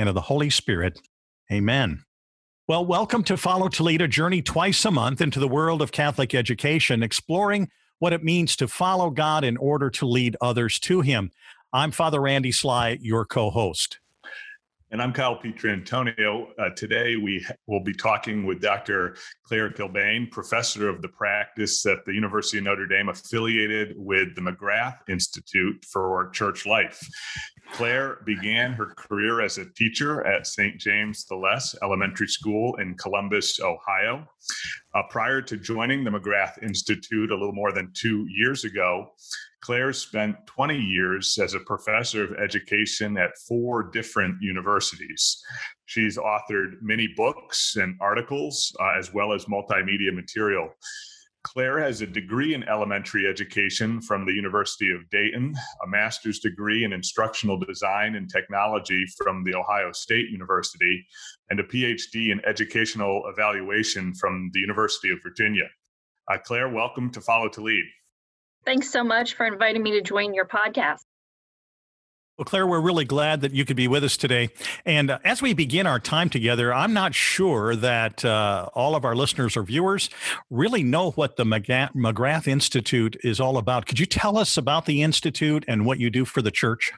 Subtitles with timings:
[0.00, 0.98] and of the Holy Spirit.
[1.52, 2.02] Amen.
[2.66, 5.92] Well, welcome to Follow to Lead, a journey twice a month into the world of
[5.92, 11.02] Catholic education, exploring what it means to follow God in order to lead others to
[11.02, 11.30] Him.
[11.74, 13.98] I'm Father Randy Sly, your co host.
[14.92, 16.48] And I'm Kyle Pietrantonio.
[16.58, 19.16] Uh, today we will be talking with Dr.
[19.44, 24.40] Clare Kilbane, professor of the practice at the University of Notre Dame, affiliated with the
[24.40, 27.00] McGrath Institute for Church Life.
[27.72, 30.78] Clare began her career as a teacher at St.
[30.78, 34.26] James the Less Elementary School in Columbus, Ohio.
[34.94, 39.12] Uh, prior to joining the McGrath Institute a little more than two years ago,
[39.60, 45.42] Clare spent 20 years as a professor of education at four different universities.
[45.86, 50.70] She's authored many books and articles, uh, as well as multimedia material.
[51.42, 56.84] Clare has a degree in elementary education from the University of Dayton, a master's degree
[56.84, 61.06] in instructional design and technology from the Ohio State University,
[61.48, 65.68] and a PhD in educational evaluation from the University of Virginia.
[66.30, 67.84] Uh, Clare, welcome to Follow to Lead.
[68.66, 71.00] Thanks so much for inviting me to join your podcast.
[72.40, 74.48] Well, Clare, we're really glad that you could be with us today.
[74.86, 79.04] And uh, as we begin our time together, I'm not sure that uh, all of
[79.04, 80.08] our listeners or viewers
[80.48, 83.84] really know what the McGrath Institute is all about.
[83.84, 86.90] Could you tell us about the Institute and what you do for the church?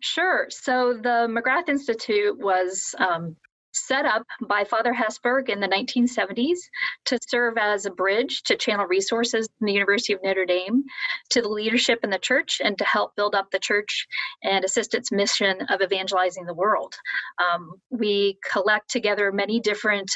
[0.00, 0.48] Sure.
[0.50, 3.36] So the McGrath Institute was um,
[3.72, 6.58] set up by Father Hesburgh in the 1970s
[7.06, 10.84] to serve as a bridge to channel resources from the University of Notre Dame
[11.30, 14.06] to the leadership in the church and to help build up the church
[14.42, 16.94] and assist its mission of evangelizing the world.
[17.42, 20.10] Um, we collect together many different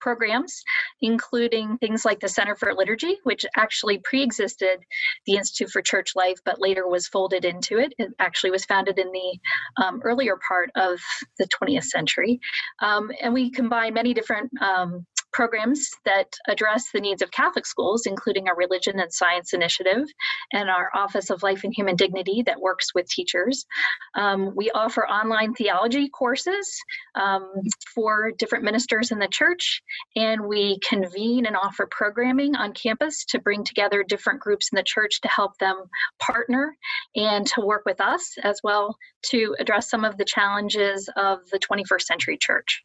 [0.00, 0.62] programs,
[1.00, 4.78] including things like the Center for Liturgy, which actually pre existed
[5.26, 7.92] the Institute for Church Life, but later was folded into it.
[7.98, 9.38] It actually was founded in the
[9.82, 10.98] um, earlier part of
[11.38, 12.40] the 20th century.
[12.80, 18.06] Um, and we combine many different um, programs that address the needs of Catholic schools,
[18.06, 20.06] including our Religion and Science Initiative
[20.52, 23.66] and our Office of Life and Human Dignity that works with teachers.
[24.14, 26.68] Um, we offer online theology courses
[27.14, 27.50] um,
[27.94, 29.82] for different ministers in the church,
[30.16, 34.82] and we convene and offer programming on campus to bring together different groups in the
[34.82, 35.76] church to help them
[36.20, 36.76] partner
[37.16, 41.58] and to work with us as well to address some of the challenges of the
[41.58, 42.82] 21st century church.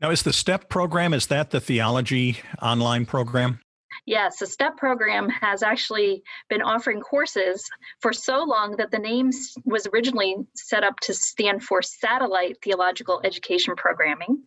[0.00, 3.60] Now, is the STEP program, is that the theology online program?
[4.06, 7.68] Yes, the STEP program has actually been offering courses
[8.00, 9.30] for so long that the name
[9.66, 14.42] was originally set up to stand for Satellite Theological Education Programming.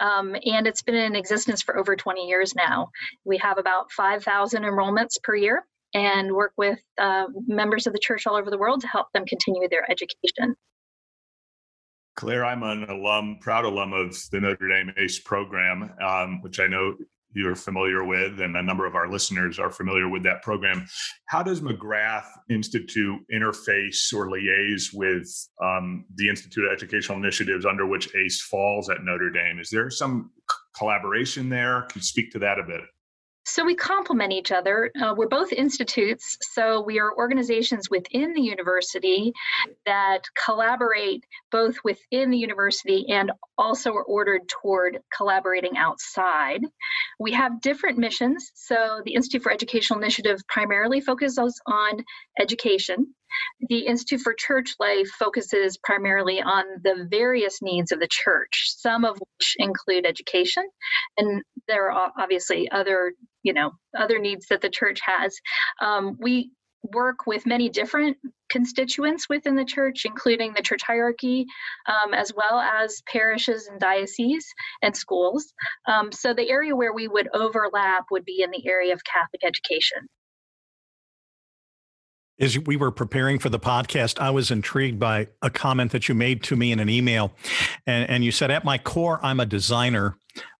[0.00, 2.90] Um, and it's been in existence for over 20 years now.
[3.24, 8.26] We have about 5,000 enrollments per year and work with uh, members of the church
[8.26, 10.56] all over the world to help them continue their education.
[12.16, 16.66] Clare, I'm an alum, proud alum of the Notre Dame ACE program, um, which I
[16.66, 16.94] know
[17.34, 20.86] you're familiar with, and a number of our listeners are familiar with that program.
[21.26, 25.28] How does McGrath Institute interface or liaise with
[25.60, 29.58] um, the Institute of Educational Initiatives under which ACE falls at Notre Dame?
[29.58, 30.30] Is there some
[30.78, 31.82] collaboration there?
[31.82, 32.82] Can you speak to that a bit?
[33.46, 34.90] So we complement each other.
[35.00, 39.32] Uh, we're both institutes, so we are organizations within the university
[39.84, 46.62] that collaborate both within the university and also are ordered toward collaborating outside.
[47.18, 48.50] We have different missions.
[48.54, 52.04] So the Institute for Educational Initiative primarily focuses on
[52.40, 53.14] education.
[53.68, 59.04] The Institute for Church Life focuses primarily on the various needs of the church, some
[59.04, 60.64] of which include education,
[61.18, 63.12] and there are obviously other,
[63.42, 65.36] you know, other needs that the church has.
[65.80, 66.52] Um, we
[66.92, 68.16] work with many different
[68.50, 71.46] constituents within the church, including the church hierarchy,
[71.86, 74.46] um, as well as parishes and dioceses
[74.82, 75.52] and schools.
[75.88, 79.42] Um, so the area where we would overlap would be in the area of Catholic
[79.44, 80.08] education.
[82.40, 86.16] As we were preparing for the podcast, I was intrigued by a comment that you
[86.16, 87.32] made to me in an email.
[87.86, 90.16] And, and you said, At my core, I'm a designer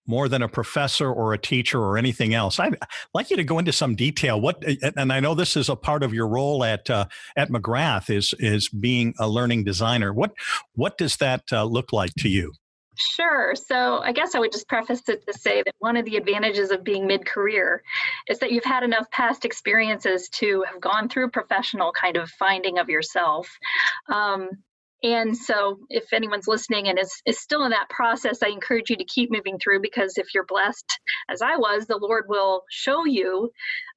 [0.07, 2.59] more than a professor or a teacher or anything else.
[2.59, 2.77] I'd
[3.15, 4.41] like you to go into some detail.
[4.41, 4.63] What,
[4.97, 7.07] and I know this is a part of your role at uh,
[7.37, 10.13] at McGrath is is being a learning designer.
[10.13, 10.33] What
[10.75, 12.53] what does that uh, look like to you?
[12.97, 13.55] Sure.
[13.57, 16.71] So I guess I would just preface it to say that one of the advantages
[16.71, 17.83] of being mid career
[18.29, 22.79] is that you've had enough past experiences to have gone through professional kind of finding
[22.79, 23.49] of yourself.
[24.09, 24.51] Um,
[25.05, 28.97] and so, if anyone's listening and is, is still in that process, I encourage you
[28.97, 30.87] to keep moving through because if you're blessed,
[31.29, 33.51] as I was, the Lord will show you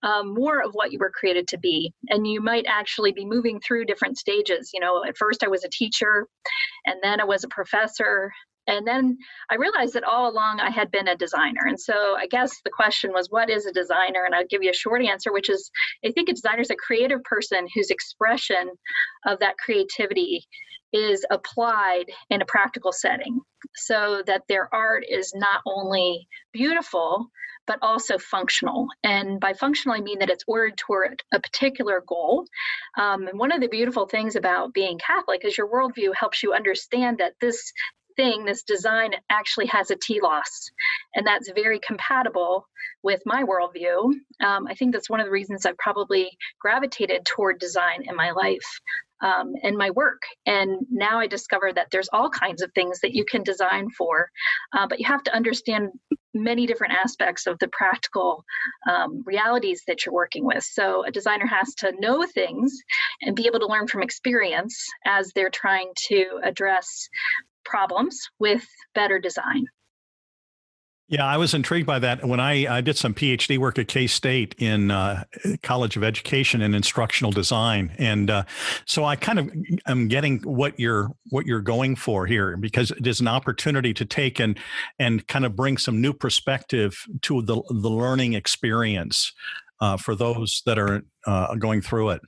[0.03, 1.93] um, more of what you were created to be.
[2.09, 4.71] And you might actually be moving through different stages.
[4.73, 6.27] You know, at first I was a teacher,
[6.85, 8.33] and then I was a professor,
[8.67, 9.17] and then
[9.49, 11.61] I realized that all along I had been a designer.
[11.65, 14.23] And so I guess the question was, what is a designer?
[14.25, 15.71] And I'll give you a short answer, which is
[16.05, 18.69] I think a designer is a creative person whose expression
[19.25, 20.45] of that creativity
[20.93, 23.39] is applied in a practical setting
[23.75, 27.27] so that their art is not only beautiful,
[27.65, 28.87] but also functional.
[29.03, 32.45] And by functional, I mean that it's ordered toward a particular goal.
[32.97, 36.53] Um, and one of the beautiful things about being Catholic is your worldview helps you
[36.53, 37.73] understand that this
[38.17, 40.71] thing, this design actually has a telos,
[41.15, 42.67] and that's very compatible
[43.03, 44.11] with my worldview.
[44.43, 46.29] Um, I think that's one of the reasons I've probably
[46.59, 48.67] gravitated toward design in my life.
[49.19, 50.21] Um, and my work.
[50.45, 54.29] And now I discover that there's all kinds of things that you can design for,
[54.73, 55.89] uh, but you have to understand
[56.35, 58.43] many different aspects of the practical
[58.87, 60.63] um, realities that you're working with.
[60.63, 62.77] So a designer has to know things
[63.21, 67.09] and be able to learn from experience as they're trying to address
[67.67, 68.65] problems with
[68.95, 69.67] better design.
[71.09, 74.07] Yeah, I was intrigued by that when I, I did some PhD work at K
[74.07, 75.23] State in uh,
[75.63, 78.43] College of Education and Instructional Design, and uh,
[78.85, 79.49] so I kind of
[79.87, 84.03] am getting what you're what you're going for here because it is an opportunity to
[84.03, 84.59] take and
[84.99, 89.31] and kind of bring some new perspective to the the learning experience
[89.79, 92.21] uh, for those that are uh, going through it.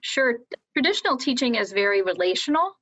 [0.00, 0.38] Sure,
[0.74, 2.72] traditional teaching is very relational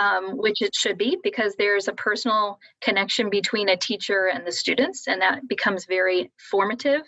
[0.00, 4.52] um, which it should be because there's a personal connection between a teacher and the
[4.52, 7.02] students, and that becomes very formative.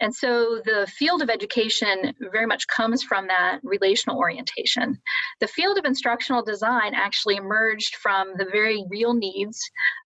[0.00, 4.98] And so the field of education very much comes from that relational orientation.
[5.40, 9.60] The field of instructional design actually emerged from the very real needs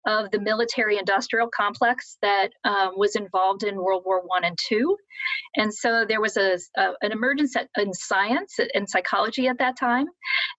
[0.07, 4.97] of the military industrial complex that um, was involved in World War One and Two.
[5.57, 10.07] And so there was a, a, an emergence in science and psychology at that time.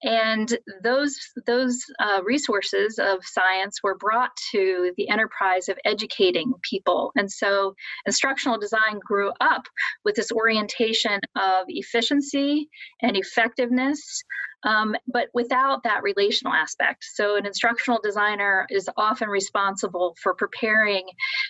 [0.03, 1.15] And those,
[1.45, 1.56] those
[1.99, 7.11] uh, resources of science were brought to the enterprise of educating people.
[7.15, 7.75] And so
[8.05, 9.67] instructional design grew up
[10.03, 12.69] with this orientation of efficiency
[13.01, 14.23] and effectiveness
[14.63, 17.05] um, but without that relational aspect.
[17.13, 21.07] So, an instructional designer is often responsible for preparing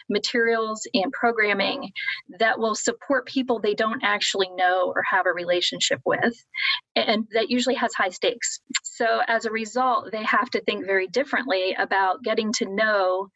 [0.09, 1.91] materials and programming
[2.39, 6.33] that will support people they don't actually know or have a relationship with,
[6.95, 8.59] and that usually has high stakes.
[8.83, 13.29] So, as a result, they have to think very differently about getting to know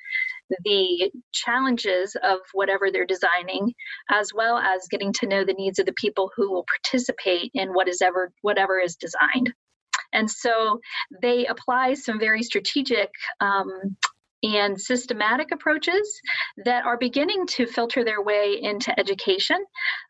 [0.66, 3.74] the challenges of whatever they're designing,
[4.10, 7.70] as well as getting to know the needs of the people who will participate in
[7.74, 9.54] what is ever whatever is designed.
[10.14, 10.80] And so
[11.22, 13.98] they apply some very strategic um,
[14.44, 16.20] and systematic approaches
[16.66, 19.58] that are beginning to filter their way into education.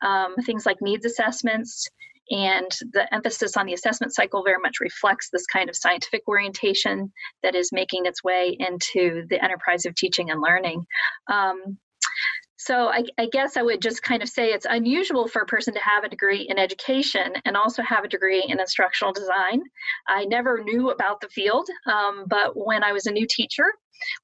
[0.01, 1.87] Um, things like needs assessments,
[2.29, 7.11] and the emphasis on the assessment cycle very much reflects this kind of scientific orientation
[7.43, 10.85] that is making its way into the enterprise of teaching and learning.
[11.29, 11.77] Um,
[12.63, 15.73] so I, I, guess I would just kind of say it's unusual for a person
[15.73, 19.63] to have a degree in education and also have a degree in instructional design.
[20.07, 23.65] I never knew about the field, um, but when I was a new teacher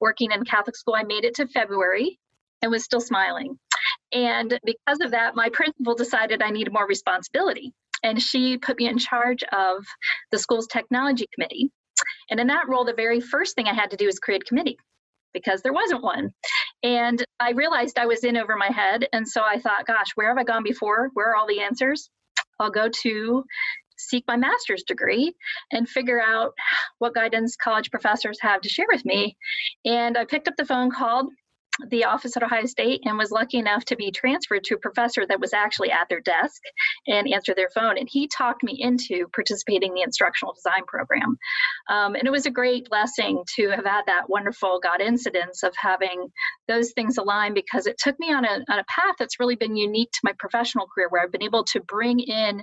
[0.00, 2.20] working in Catholic school, I made it to February
[2.62, 3.58] and was still smiling.
[4.12, 7.72] And because of that, my principal decided I needed more responsibility.
[8.04, 9.84] And she put me in charge of
[10.30, 11.72] the school's technology committee.
[12.30, 14.44] And in that role, the very first thing I had to do was create a
[14.44, 14.78] committee
[15.32, 16.32] because there wasn't one.
[16.82, 19.08] And I realized I was in over my head.
[19.12, 21.10] And so I thought, gosh, where have I gone before?
[21.14, 22.10] Where are all the answers?
[22.60, 23.44] I'll go to
[23.96, 25.34] seek my master's degree
[25.72, 26.52] and figure out
[26.98, 29.36] what guidance college professors have to share with me.
[29.84, 31.30] And I picked up the phone, called
[31.88, 35.24] the office at Ohio State and was lucky enough to be transferred to a professor
[35.26, 36.60] that was actually at their desk
[37.06, 37.98] and answered their phone.
[37.98, 41.38] And he talked me into participating in the instructional design program.
[41.88, 45.74] Um, and it was a great blessing to have had that wonderful God incidence of
[45.76, 46.28] having
[46.66, 49.76] those things align because it took me on a, on a path that's really been
[49.76, 52.62] unique to my professional career where I've been able to bring in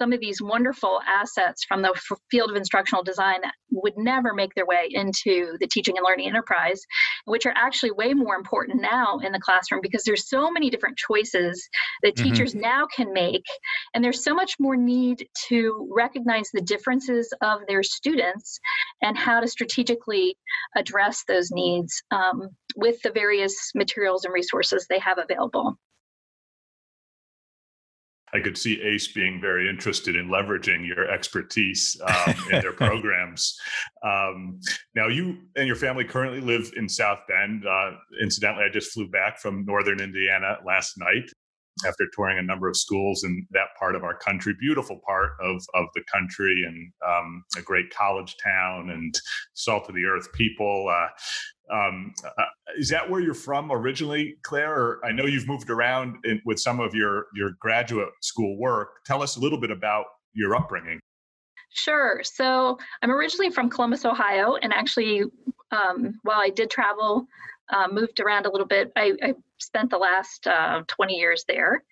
[0.00, 4.34] some of these wonderful assets from the f- field of instructional design that would never
[4.34, 6.82] make their way into the teaching and learning enterprise,
[7.24, 10.96] which are actually way more important now in the classroom because there's so many different
[10.96, 11.68] choices
[12.02, 12.30] that mm-hmm.
[12.30, 13.44] teachers now can make
[13.94, 18.58] and there's so much more need to recognize the differences of their students
[19.02, 20.36] and how to strategically
[20.76, 25.76] address those needs um, with the various materials and resources they have available
[28.34, 33.58] I could see ACE being very interested in leveraging your expertise um, in their programs.
[34.04, 34.60] Um,
[34.94, 37.66] now, you and your family currently live in South Bend.
[37.66, 41.30] Uh, incidentally, I just flew back from Northern Indiana last night
[41.86, 44.54] after touring a number of schools in that part of our country.
[44.58, 49.14] Beautiful part of of the country, and um, a great college town, and
[49.54, 50.88] salt of the earth people.
[50.88, 51.08] Uh,
[51.74, 52.44] um, uh,
[52.78, 54.74] is that where you're from originally, Clare?
[54.74, 58.88] Or I know you've moved around in, with some of your your graduate school work.
[59.04, 61.00] Tell us a little bit about your upbringing.
[61.70, 62.20] Sure.
[62.24, 65.24] So I'm originally from Columbus, Ohio, and actually,
[65.70, 67.26] um, while I did travel,
[67.70, 71.82] uh, moved around a little bit, I, I spent the last uh, 20 years there,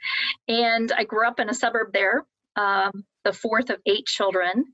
[0.49, 2.25] and I grew up in a suburb there.
[2.57, 4.65] Um, the fourth of eight children,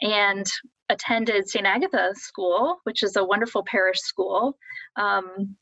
[0.00, 0.46] and
[0.88, 1.66] attended St.
[1.66, 4.56] Agatha School, which is a wonderful parish school.
[4.96, 5.56] Um,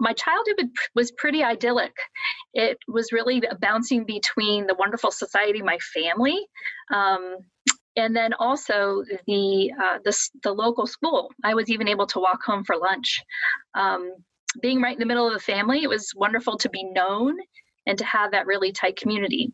[0.00, 1.92] my childhood was pretty idyllic.
[2.54, 6.44] It was really bouncing between the wonderful society, my family,
[6.92, 7.36] um,
[8.00, 11.30] and then also the, uh, the, the local school.
[11.44, 13.22] I was even able to walk home for lunch.
[13.74, 14.14] Um,
[14.60, 17.36] being right in the middle of the family, it was wonderful to be known
[17.86, 19.52] and to have that really tight community.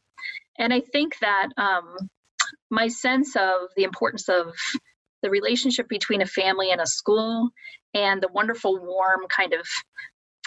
[0.58, 1.96] And I think that um,
[2.70, 4.54] my sense of the importance of
[5.22, 7.50] the relationship between a family and a school
[7.94, 9.66] and the wonderful warm kind of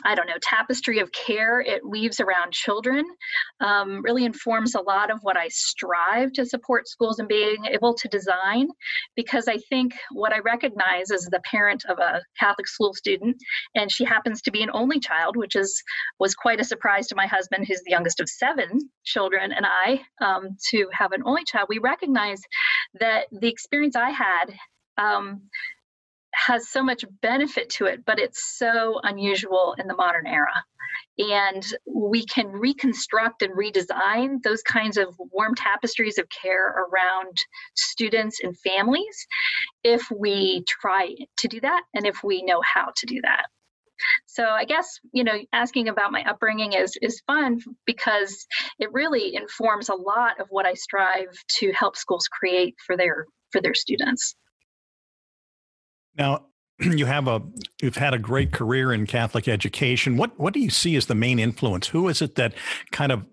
[0.06, 3.06] I don't know, tapestry of care it weaves around children
[3.60, 7.94] um, really informs a lot of what I strive to support schools and being able
[7.96, 8.70] to design.
[9.16, 13.38] Because I think what I recognize as the parent of a Catholic school student,
[13.76, 15.82] and she happens to be an only child, which is
[16.20, 20.02] was quite a surprise to my husband, who's the youngest of seven children, and I
[20.22, 21.68] um, to have an only child.
[21.70, 22.42] We recognize
[23.00, 24.46] that the experience I had.
[24.98, 25.44] Um,
[26.34, 30.64] has so much benefit to it, but it's so unusual in the modern era.
[31.18, 37.38] And we can reconstruct and redesign those kinds of warm tapestries of care around
[37.76, 39.28] students and families
[39.84, 43.48] if we try to do that and if we know how to do that.
[44.26, 48.48] So I guess you know asking about my upbringing is is fun because
[48.80, 53.26] it really informs a lot of what I strive to help schools create for their
[53.52, 54.36] for their students.
[56.20, 56.46] Now,
[56.80, 57.42] you have a
[57.82, 60.18] you've had a great career in Catholic education.
[60.18, 61.88] What what do you see as the main influence?
[61.88, 62.54] Who is it that
[62.92, 63.26] kind of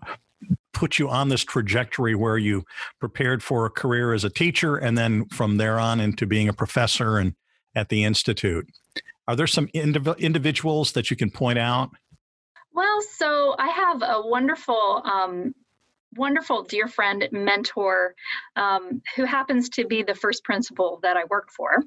[0.73, 2.65] put you on this trajectory where you
[3.01, 6.53] prepared for a career as a teacher and then from there on into being a
[6.53, 7.35] professor and
[7.75, 8.67] at the institute?
[9.29, 11.91] Are there some indiv- individuals that you can point out?
[12.73, 15.55] Well, so I have a wonderful um,
[16.17, 18.15] wonderful dear friend, mentor,
[18.57, 21.83] um, who happens to be the first principal that I worked for.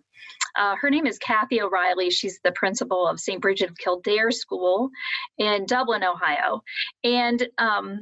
[0.56, 2.10] Uh, her name is Kathy O'Reilly.
[2.10, 3.42] She's the principal of St.
[3.42, 4.90] Bridget of Kildare School
[5.38, 6.62] in Dublin, Ohio.
[7.04, 8.02] And um,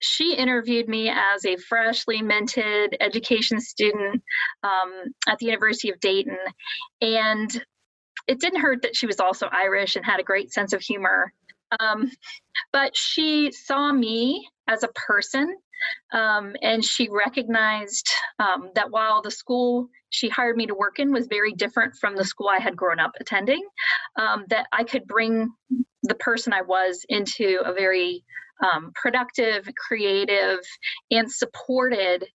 [0.00, 4.22] she interviewed me as a freshly minted education student
[4.62, 6.38] um, at the University of Dayton.
[7.00, 7.64] And
[8.26, 11.32] it didn't hurt that she was also Irish and had a great sense of humor.
[11.78, 12.10] Um,
[12.72, 15.56] but she saw me as a person.
[16.12, 21.12] Um, and she recognized um, that while the school she hired me to work in
[21.12, 23.66] was very different from the school I had grown up attending,
[24.16, 25.50] um, that I could bring
[26.02, 28.24] the person I was into a very
[28.62, 30.58] um, productive, creative,
[31.10, 32.26] and supported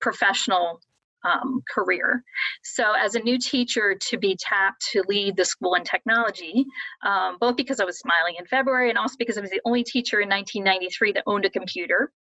[0.00, 0.80] professional
[1.24, 2.22] um, career.
[2.62, 6.66] So, as a new teacher, to be tapped to lead the school in technology,
[7.04, 9.84] um, both because I was smiling in February and also because I was the only
[9.84, 12.12] teacher in 1993 that owned a computer.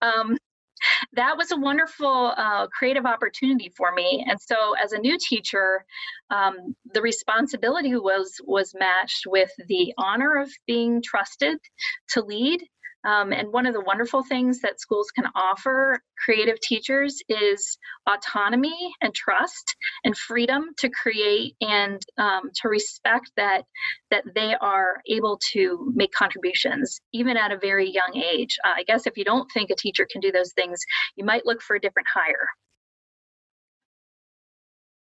[0.00, 0.38] Um,
[1.14, 4.24] that was a wonderful uh, creative opportunity for me.
[4.28, 5.84] And so as a new teacher
[6.30, 11.58] um, the responsibility was was matched with the honor of being trusted
[12.10, 12.62] to lead
[13.04, 17.78] Um, and one of the wonderful things that schools can offer creative teachers is
[18.08, 23.62] autonomy and trust and freedom to create and um, to respect that
[24.10, 28.58] that they are able to make contributions even at a very young age.
[28.64, 30.80] Uh, I guess if you don't think a teacher can do those things,
[31.16, 32.48] you might look for a different hire.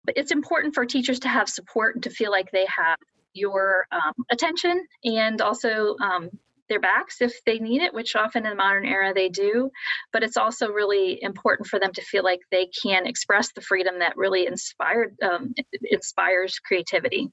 [0.04, 2.98] But it's important for teachers to have support and to feel like they have
[3.32, 6.30] your um, attention and also um,
[6.68, 9.70] their backs if they need it, which often in the modern era they do.
[10.12, 13.98] But it's also really important for them to feel like they can express the freedom
[13.98, 15.54] that really inspired um,
[15.90, 17.30] inspires creativity.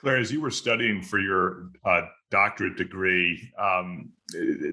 [0.00, 4.10] Clare, as you were studying for your uh, doctorate degree, um,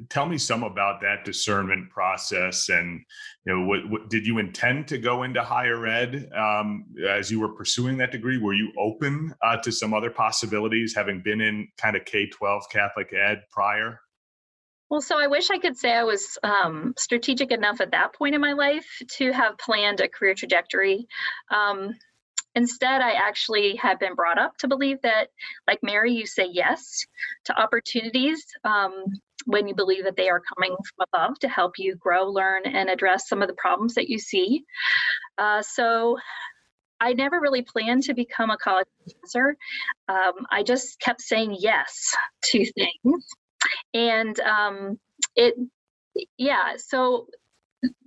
[0.10, 2.70] tell me some about that discernment process.
[2.70, 3.02] And
[3.46, 7.42] you know, what, what did you intend to go into higher ed um, as you
[7.42, 8.38] were pursuing that degree?
[8.38, 12.64] Were you open uh, to some other possibilities, having been in kind of K twelve
[12.72, 14.00] Catholic ed prior?
[14.90, 18.36] Well, so I wish I could say I was um, strategic enough at that point
[18.36, 21.06] in my life to have planned a career trajectory.
[22.58, 25.28] Instead, I actually have been brought up to believe that,
[25.68, 27.06] like Mary, you say yes
[27.46, 28.92] to opportunities um,
[29.46, 32.90] when you believe that they are coming from above to help you grow, learn, and
[32.90, 34.64] address some of the problems that you see.
[35.38, 36.18] Uh, so
[37.00, 39.56] I never really planned to become a college professor.
[40.10, 43.24] Um, I just kept saying yes to things.
[43.94, 45.00] And um,
[45.36, 45.54] it,
[46.40, 47.28] yeah, so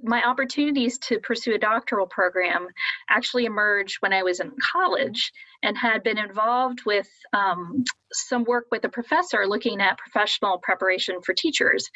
[0.02, 2.69] my opportunities to pursue a doctoral program
[3.09, 8.66] actually emerged when I was in college and had been involved with um, some work
[8.71, 11.88] with a professor looking at professional preparation for teachers.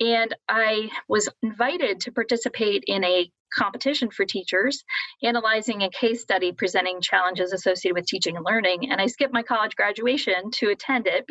[0.00, 4.82] And I was invited to participate in a competition for teachers,
[5.22, 8.90] analyzing a case study presenting challenges associated with teaching and learning.
[8.90, 11.26] And I skipped my college graduation to attend it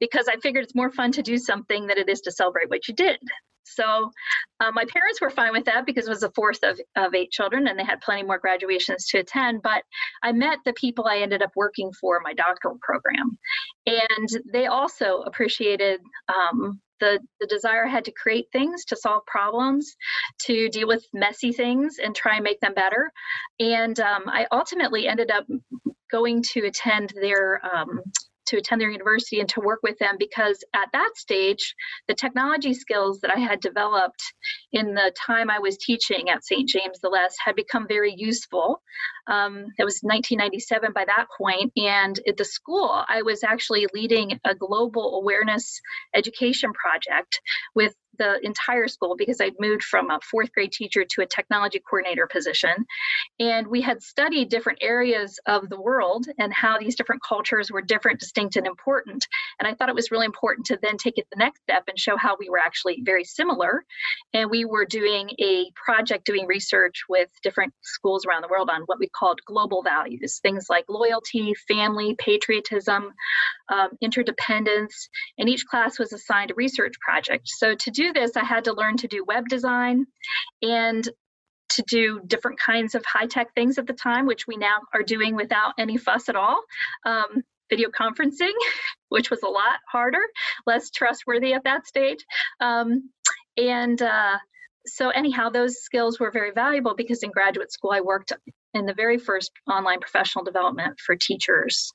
[0.00, 2.86] because I figured it's more fun to do something than it is to celebrate what
[2.88, 3.18] you did.
[3.74, 4.10] So
[4.60, 7.30] uh, my parents were fine with that because it was the fourth of, of eight
[7.30, 9.62] children and they had plenty more graduations to attend.
[9.62, 9.82] But
[10.22, 13.38] I met the people I ended up working for my doctoral program.
[13.86, 19.24] And they also appreciated um, the, the desire I had to create things, to solve
[19.26, 19.96] problems,
[20.46, 23.12] to deal with messy things and try and make them better.
[23.60, 25.46] And um, I ultimately ended up
[26.10, 28.02] going to attend their um,
[28.48, 31.74] to attend their university and to work with them because at that stage,
[32.08, 34.22] the technology skills that I had developed
[34.72, 36.68] in the time I was teaching at St.
[36.68, 38.82] James the Less had become very useful.
[39.26, 44.38] Um, it was 1997 by that point, and at the school, I was actually leading
[44.44, 45.80] a global awareness
[46.14, 47.40] education project
[47.74, 51.80] with the entire school because I'd moved from a fourth grade teacher to a technology
[51.80, 52.86] coordinator position.
[53.38, 57.82] And we had studied different areas of the world and how these different cultures were
[57.82, 59.26] different, distinct, and important.
[59.58, 61.98] And I thought it was really important to then take it the next step and
[61.98, 63.84] show how we were actually very similar.
[64.34, 68.82] And we were doing a project doing research with different schools around the world on
[68.86, 73.12] what we called global values, things like loyalty, family, patriotism,
[73.70, 75.08] um, interdependence.
[75.38, 77.48] And each class was assigned a research project.
[77.48, 80.06] So to do this, I had to learn to do web design
[80.62, 81.08] and
[81.70, 85.02] to do different kinds of high tech things at the time, which we now are
[85.02, 86.62] doing without any fuss at all.
[87.04, 88.52] Um, video conferencing,
[89.08, 90.22] which was a lot harder,
[90.66, 92.24] less trustworthy at that stage.
[92.60, 93.10] Um,
[93.56, 94.38] and uh,
[94.86, 98.32] so, anyhow, those skills were very valuable because in graduate school, I worked
[98.74, 101.92] in the very first online professional development for teachers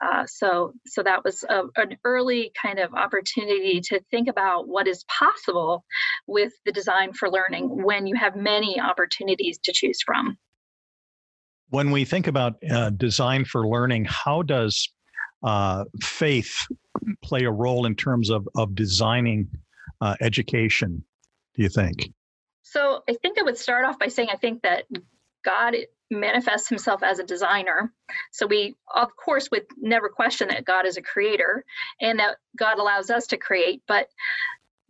[0.00, 4.88] uh, so, so that was a, an early kind of opportunity to think about what
[4.88, 5.84] is possible
[6.26, 10.38] with the design for learning when you have many opportunities to choose from.
[11.68, 14.90] When we think about uh, design for learning, how does
[15.42, 16.66] uh, faith
[17.22, 19.48] play a role in terms of, of designing
[20.00, 21.04] uh, education,
[21.54, 22.10] do you think?
[22.62, 24.84] So I think I would start off by saying I think that
[25.44, 25.76] God
[26.10, 27.92] manifests himself as a designer.
[28.32, 31.64] So we, of course, would never question that God is a creator
[32.00, 33.82] and that God allows us to create.
[33.86, 34.08] But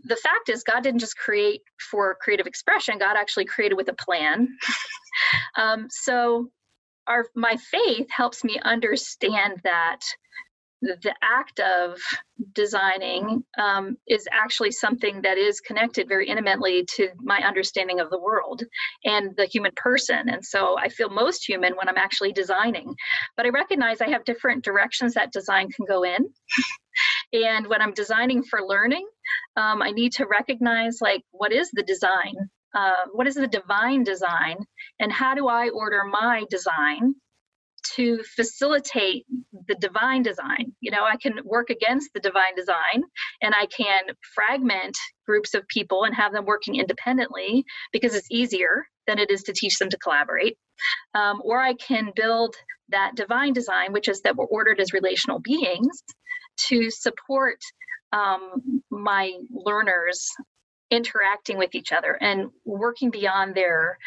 [0.04, 3.94] the fact is, God didn't just create for creative expression, God actually created with a
[3.94, 4.48] plan.
[5.56, 6.50] um, so
[7.06, 10.00] our my faith helps me understand that
[10.82, 11.98] the act of
[12.54, 18.18] designing um, is actually something that is connected very intimately to my understanding of the
[18.18, 18.62] world
[19.04, 20.28] and the human person.
[20.28, 22.94] And so I feel most human when I'm actually designing.
[23.36, 26.30] But I recognize I have different directions that design can go in.
[27.32, 29.06] and when I'm designing for learning,
[29.56, 32.34] um, I need to recognize like what is the design?
[32.74, 34.56] Uh, what is the divine design?
[34.98, 37.14] And how do I order my design
[37.96, 39.26] to facilitate
[39.68, 40.72] the divine design.
[40.80, 43.02] You know, I can work against the divine design
[43.42, 44.02] and I can
[44.34, 49.42] fragment groups of people and have them working independently because it's easier than it is
[49.44, 50.56] to teach them to collaborate.
[51.14, 52.54] Um, or I can build
[52.90, 56.02] that divine design, which is that we're ordered as relational beings
[56.68, 57.58] to support
[58.12, 60.28] um, my learners
[60.90, 63.98] interacting with each other and working beyond their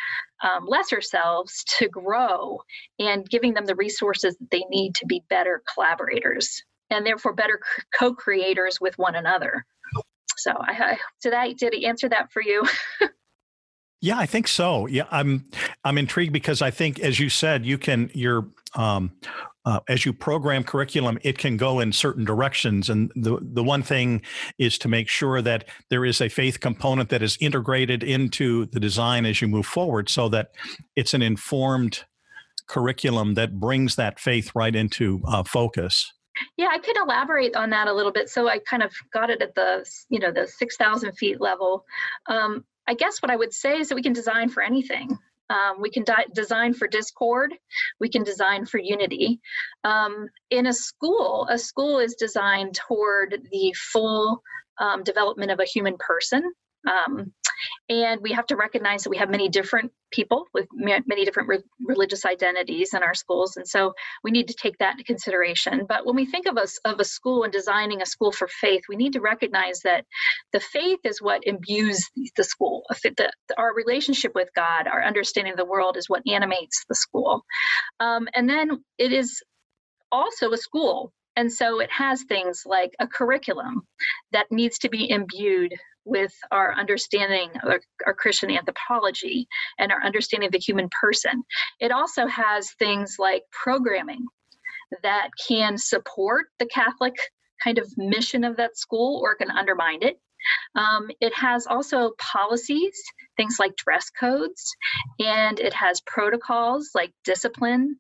[0.43, 2.59] um, lesser selves to grow
[2.99, 7.59] and giving them the resources that they need to be better collaborators and therefore better
[7.97, 9.65] co-creators with one another
[10.37, 12.63] so I, I did i did I answer that for you
[14.03, 14.85] Yeah, I think so.
[14.85, 15.45] Yeah, I'm
[15.85, 19.13] I'm intrigued because I think, as you said, you can you're um,
[19.65, 23.83] uh, as you program curriculum, it can go in certain directions, and the the one
[23.83, 24.21] thing
[24.57, 28.79] is to make sure that there is a faith component that is integrated into the
[28.79, 30.51] design as you move forward, so that
[30.95, 32.03] it's an informed
[32.67, 36.11] curriculum that brings that faith right into uh, focus.
[36.57, 38.29] Yeah, I could elaborate on that a little bit.
[38.29, 41.85] So I kind of got it at the you know the six thousand feet level.
[42.27, 45.17] Um, I guess what I would say is that we can design for anything.
[45.49, 47.53] Um, we can di- design for discord.
[47.99, 49.39] We can design for unity.
[49.83, 54.41] Um, in a school, a school is designed toward the full
[54.79, 56.53] um, development of a human person.
[56.89, 57.33] Um,
[57.89, 61.63] and we have to recognize that we have many different people with many different re-
[61.85, 63.57] religious identities in our schools.
[63.57, 63.93] And so
[64.23, 65.85] we need to take that into consideration.
[65.87, 68.83] But when we think of a, of a school and designing a school for faith,
[68.89, 70.05] we need to recognize that
[70.51, 72.83] the faith is what imbues the school.
[73.03, 77.43] The, our relationship with God, our understanding of the world is what animates the school.
[77.99, 79.41] Um, and then it is
[80.11, 83.87] also a school and so it has things like a curriculum
[84.31, 85.73] that needs to be imbued
[86.05, 89.47] with our understanding of our, Christian anthropology
[89.79, 91.43] and our understanding of the human person.
[91.79, 94.25] It also has things like programming
[95.01, 97.15] that can support the Catholic
[97.63, 100.19] kind of mission of that school or can undermine it.
[100.75, 103.01] Um, it has also policies,
[103.37, 104.75] things like dress codes,
[105.19, 107.97] and it has protocols like discipline.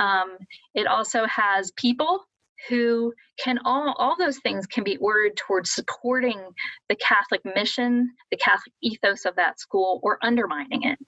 [0.00, 0.36] Um,
[0.74, 2.24] it also has people
[2.68, 6.40] who can all all those things can be ordered towards supporting
[6.88, 10.98] the catholic mission the catholic ethos of that school or undermining it.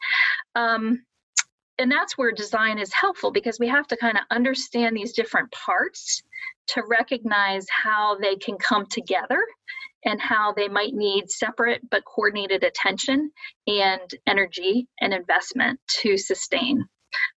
[0.55, 1.03] Um,
[1.79, 5.51] and that's where design is helpful because we have to kind of understand these different
[5.53, 6.23] parts
[6.69, 9.39] to recognize how they can come together
[10.05, 13.31] and how they might need separate but coordinated attention
[13.67, 16.85] and energy and investment to sustain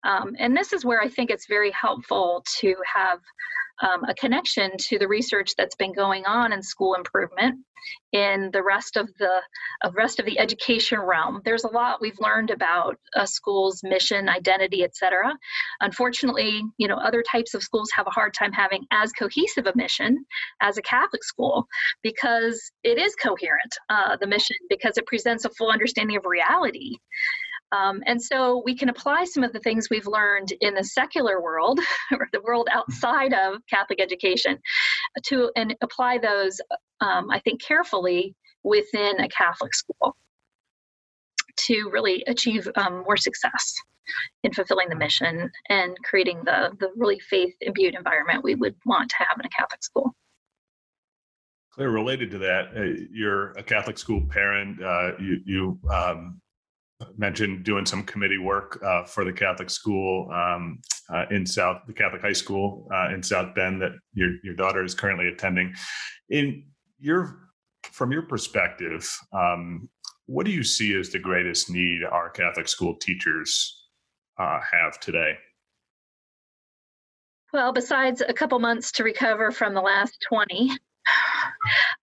[0.04, 3.20] um, and this is where I think it's very helpful to have
[3.82, 7.60] um, a connection to the research that's been going on in school improvement
[8.12, 9.40] in the rest of the
[9.84, 11.42] of rest of the education realm.
[11.46, 15.34] There's a lot we've learned about a school's mission identity etc
[15.82, 19.74] unfortunately you know other types of schools have a hard time having as cohesive a
[19.76, 20.26] mission
[20.62, 21.68] as a catholic school
[22.04, 26.96] because it is coherent uh, the mission because it presents a full understanding of reality
[27.72, 31.42] um, and so we can apply some of the things we've learned in the secular
[31.42, 31.80] world
[32.12, 34.58] or the world outside of Catholic education
[35.26, 36.62] to and apply those,
[37.02, 40.16] um, I think, carefully within a Catholic school
[41.58, 43.74] to really achieve um, more success
[44.44, 49.10] in fulfilling the mission and creating the, the really faith imbued environment we would want
[49.10, 50.16] to have in a Catholic school.
[51.74, 54.82] Clare, related to that, uh, you're a Catholic school parent.
[54.82, 56.42] Uh, you, you um,
[57.18, 60.80] mentioned doing some committee work uh, for the Catholic school um,
[61.14, 64.84] uh, in South, the Catholic high school uh, in South Bend that your your daughter
[64.84, 65.74] is currently attending.
[66.30, 66.66] In
[67.00, 67.50] your,
[67.84, 69.90] from your perspective, um,
[70.26, 73.86] what do you see as the greatest need our Catholic school teachers
[74.40, 75.34] uh, have today?
[77.54, 80.72] Well, besides a couple months to recover from the last 20,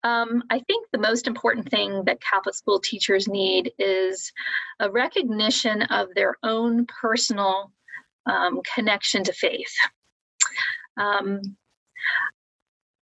[0.03, 4.33] um, I think the most important thing that Catholic school teachers need is
[4.81, 7.73] a recognition of their own personal
[8.27, 9.75] um, connection to faith.
[10.97, 11.57] Um,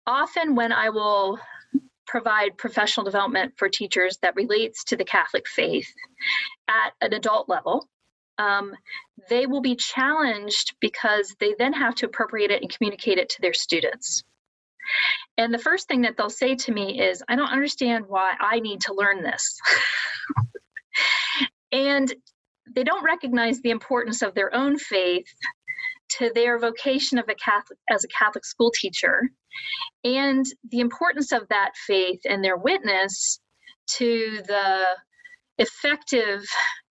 [0.05, 1.39] often, when I will
[2.05, 5.91] provide professional development for teachers that relates to the Catholic faith
[6.67, 7.87] at an adult level,
[8.37, 8.75] um,
[9.29, 13.41] they will be challenged because they then have to appropriate it and communicate it to
[13.41, 14.23] their students.
[15.37, 18.59] And the first thing that they'll say to me is, I don't understand why I
[18.59, 19.59] need to learn this.
[21.71, 22.13] and
[22.75, 25.27] they don't recognize the importance of their own faith
[26.17, 29.29] to their vocation of a Catholic as a Catholic school teacher
[30.03, 33.39] and the importance of that faith and their witness
[33.87, 34.85] to the
[35.57, 36.43] effective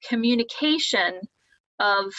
[0.09, 1.20] communication
[1.78, 2.12] of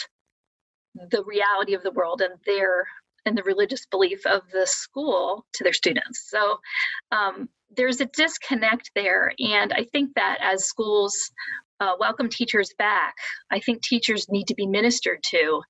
[0.94, 2.86] the reality of the world and their
[3.26, 6.28] and the religious belief of the school to their students.
[6.30, 6.58] So
[7.12, 9.32] um, there's a disconnect there.
[9.38, 11.16] And I think that as schools
[11.80, 13.14] uh, welcome teachers back,
[13.50, 15.60] I think teachers need to be ministered to.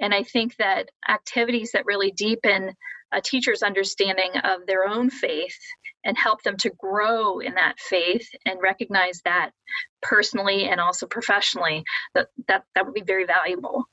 [0.00, 2.74] And I think that activities that really deepen
[3.12, 5.58] a teacher's understanding of their own faith
[6.04, 9.50] and help them to grow in that faith and recognize that
[10.02, 13.84] personally and also professionally that that, that would be very valuable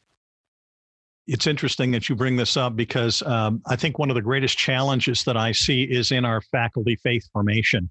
[1.32, 4.58] it's interesting that you bring this up because um, I think one of the greatest
[4.58, 7.90] challenges that I see is in our faculty faith formation,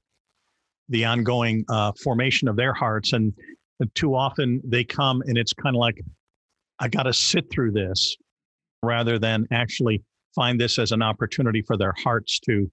[0.91, 3.15] the ongoing uh, formation of their hearts.
[3.15, 3.33] And
[3.95, 6.03] too often they come and it's kind of like,
[6.81, 8.15] I got to sit through this
[8.83, 10.03] rather than actually
[10.35, 12.71] find this as an opportunity for their hearts to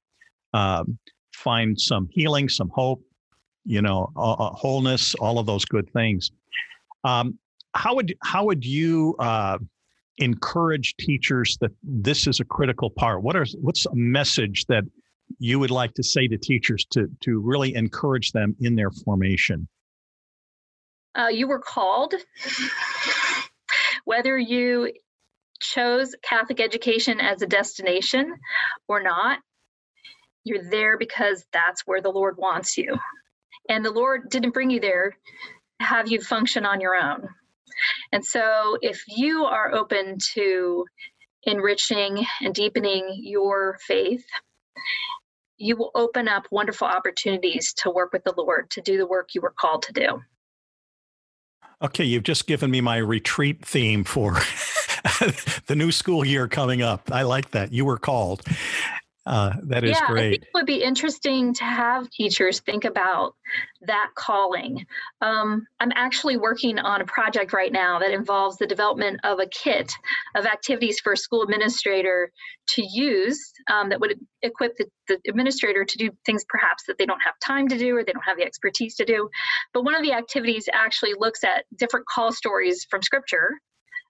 [0.54, 1.00] um,
[1.34, 3.02] find some healing, some hope,
[3.64, 6.30] you know, uh, wholeness, all of those good things.
[7.06, 7.40] Um,
[7.74, 9.60] how would how would you uh,
[10.18, 13.24] encourage teachers that this is a critical part?
[13.24, 14.84] What are what's a message that
[15.40, 19.68] you would like to say to teachers to to really encourage them in their formation?
[21.16, 22.14] Uh, you were called,
[24.06, 24.94] whether you
[25.60, 28.36] chose Catholic education as a destination
[28.88, 29.40] or not.
[30.44, 32.96] You're there because that's where the Lord wants you.
[33.68, 35.18] And the Lord didn't bring you there
[35.80, 37.30] have you function on your own.
[38.12, 40.86] And so, if you are open to
[41.44, 44.26] enriching and deepening your faith,
[45.58, 49.30] you will open up wonderful opportunities to work with the Lord, to do the work
[49.34, 50.22] you were called to do.
[51.82, 54.34] Okay, you've just given me my retreat theme for
[55.68, 57.12] the new school year coming up.
[57.12, 57.72] I like that.
[57.72, 58.42] You were called.
[59.28, 60.26] Uh, that is yeah, great.
[60.26, 63.36] I think it would be interesting to have teachers think about
[63.82, 64.86] that calling.
[65.20, 69.48] Um, I'm actually working on a project right now that involves the development of a
[69.48, 69.92] kit
[70.36, 72.32] of activities for a school administrator
[72.70, 77.06] to use um, that would equip the, the administrator to do things perhaps that they
[77.06, 79.30] don't have time to do or they don't have the expertise to do.
[79.74, 83.60] But one of the activities actually looks at different call stories from scripture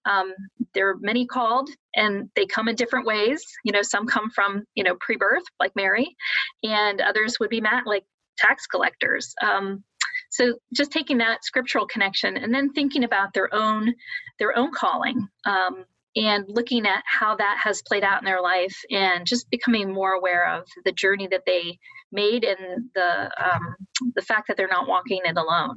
[0.08, 0.34] um,
[0.74, 3.44] there are many called and they come in different ways.
[3.64, 6.16] You know, some come from, you know, pre birth, like Mary,
[6.64, 8.04] and others would be mat- like
[8.38, 9.34] tax collectors.
[9.42, 9.84] Um,
[10.30, 13.94] so just taking that scriptural connection and then thinking about their own
[14.40, 18.76] their own calling um, and looking at how that has played out in their life
[18.92, 21.78] and just becoming more aware of the journey that they
[22.12, 23.76] made and the um,
[24.16, 25.76] the fact that they're not walking it alone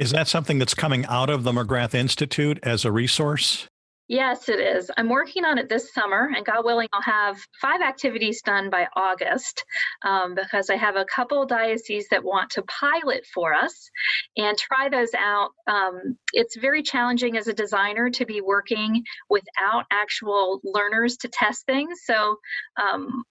[0.00, 3.68] is that something that's coming out of the McGrath Institute as a resource?
[4.08, 4.90] Yes, it is.
[4.96, 8.88] I'm working on it this summer, and God willing, I'll have five activities done by
[8.96, 9.62] August
[10.02, 13.88] um, because I have a couple dioceses that want to pilot for us
[14.36, 15.50] and try those out.
[15.68, 21.64] Um, it's very challenging as a designer to be working without actual learners to test
[21.66, 22.00] things.
[22.04, 22.36] So
[22.82, 23.22] um,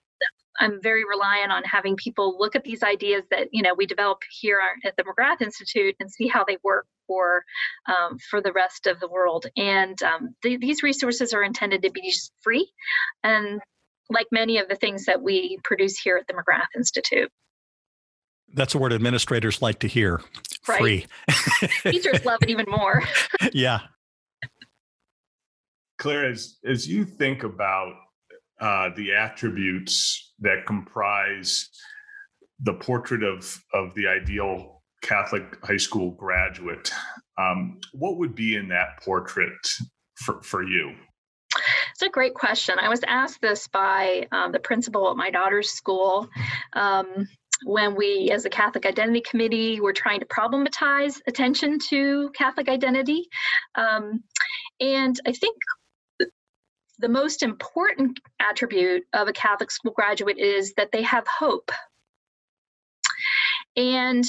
[0.59, 4.19] I'm very reliant on having people look at these ideas that you know we develop
[4.29, 7.43] here at the McGrath Institute and see how they work for
[7.87, 9.45] um, for the rest of the world.
[9.57, 12.69] And um, th- these resources are intended to be free,
[13.23, 13.61] and
[14.09, 17.29] like many of the things that we produce here at the McGrath Institute.
[18.53, 20.21] That's a word administrators like to hear.
[20.67, 20.79] Right.
[20.79, 21.07] Free.
[21.91, 23.03] Teachers love it even more.
[23.53, 23.81] yeah.
[25.99, 27.93] Clare, as as you think about
[28.59, 31.69] uh, the attributes that comprise
[32.61, 36.91] the portrait of of the ideal Catholic high school graduate.
[37.37, 39.53] Um, what would be in that portrait
[40.15, 40.93] for, for you?
[41.91, 42.77] It's a great question.
[42.79, 46.29] I was asked this by um, the principal at my daughter's school.
[46.73, 47.27] Um,
[47.65, 53.27] when we, as a Catholic Identity Committee, were trying to problematize attention to Catholic identity.
[53.75, 54.23] Um,
[54.79, 55.57] and I think
[56.99, 61.71] the most important attribute of a Catholic school graduate is that they have hope.
[63.75, 64.25] And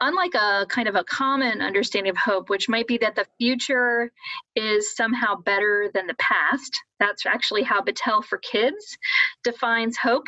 [0.00, 4.10] unlike a kind of a common understanding of hope, which might be that the future
[4.54, 8.98] is somehow better than the past, that's actually how Battelle for Kids
[9.44, 10.26] defines hope,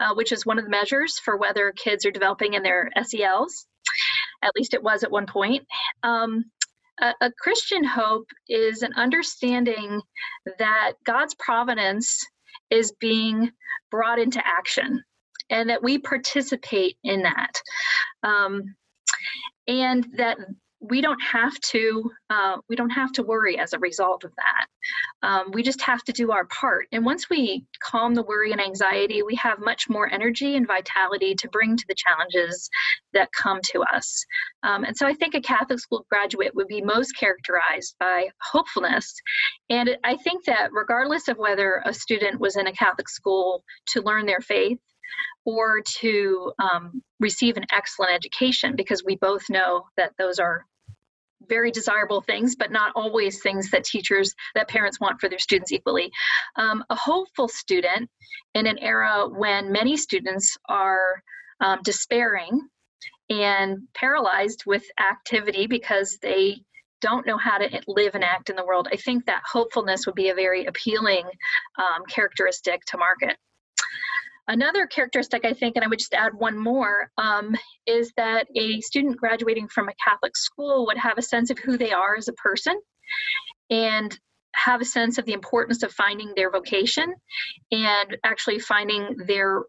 [0.00, 3.66] uh, which is one of the measures for whether kids are developing in their SELs.
[4.42, 5.66] At least it was at one point.
[6.02, 6.46] Um,
[7.00, 10.00] a, a Christian hope is an understanding
[10.58, 12.24] that God's providence
[12.70, 13.50] is being
[13.90, 15.02] brought into action
[15.50, 17.60] and that we participate in that.
[18.22, 18.74] Um,
[19.68, 20.38] and that
[20.80, 24.66] we don't have to uh, we don't have to worry as a result of that.
[25.26, 26.86] Um, we just have to do our part.
[26.92, 31.34] And once we calm the worry and anxiety we have much more energy and vitality
[31.36, 32.68] to bring to the challenges
[33.12, 34.24] that come to us.
[34.62, 39.14] Um, and so i think a catholic school graduate would be most characterized by hopefulness.
[39.70, 44.02] And i think that regardless of whether a student was in a catholic school to
[44.02, 44.78] learn their faith
[45.44, 50.64] or to um, receive an excellent education because we both know that those are
[51.48, 55.72] very desirable things, but not always things that teachers, that parents want for their students
[55.72, 56.10] equally.
[56.56, 58.10] Um, a hopeful student
[58.54, 61.22] in an era when many students are
[61.60, 62.60] um, despairing
[63.30, 66.62] and paralyzed with activity because they
[67.00, 70.14] don't know how to live and act in the world, I think that hopefulness would
[70.14, 71.24] be a very appealing
[71.78, 73.36] um, characteristic to market.
[74.48, 77.56] Another characteristic, I think, and I would just add one more, um,
[77.86, 81.76] is that a student graduating from a Catholic school would have a sense of who
[81.76, 82.80] they are as a person
[83.70, 84.16] and
[84.54, 87.12] have a sense of the importance of finding their vocation
[87.72, 89.64] and actually finding their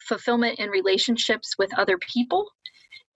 [0.00, 2.48] fulfillment in relationships with other people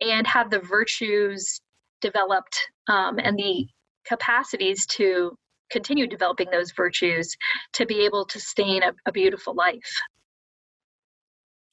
[0.00, 1.60] and have the virtues
[2.00, 3.66] developed um, and the
[4.06, 5.36] capacities to
[5.70, 7.36] continue developing those virtues
[7.72, 9.92] to be able to sustain a, a beautiful life.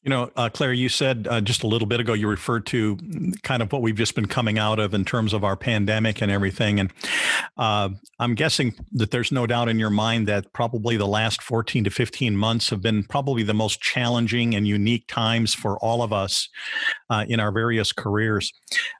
[0.03, 2.97] You know, uh, Clare, you said uh, just a little bit ago, you referred to
[3.43, 6.31] kind of what we've just been coming out of in terms of our pandemic and
[6.31, 6.79] everything.
[6.79, 6.91] And
[7.55, 11.83] uh, I'm guessing that there's no doubt in your mind that probably the last 14
[11.83, 16.11] to 15 months have been probably the most challenging and unique times for all of
[16.11, 16.49] us
[17.11, 18.51] uh, in our various careers.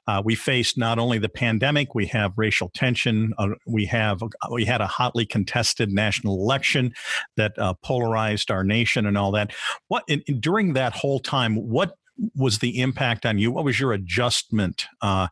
[0.06, 4.64] Uh, we faced not only the pandemic, we have racial tension, uh, we have we
[4.64, 6.92] had a hotly contested national election
[7.36, 9.52] that polarized our nation and all that.
[9.88, 11.94] What in, in, during that that whole time, what
[12.36, 13.50] was the impact on you?
[13.50, 15.28] What was your adjustment uh,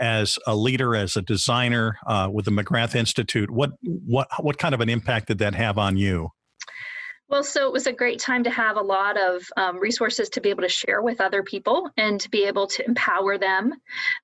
[0.00, 3.50] as a leader, as a designer uh, with the McGrath Institute?
[3.50, 6.30] What what what kind of an impact did that have on you?
[7.32, 10.42] Well, so it was a great time to have a lot of um, resources to
[10.42, 13.72] be able to share with other people and to be able to empower them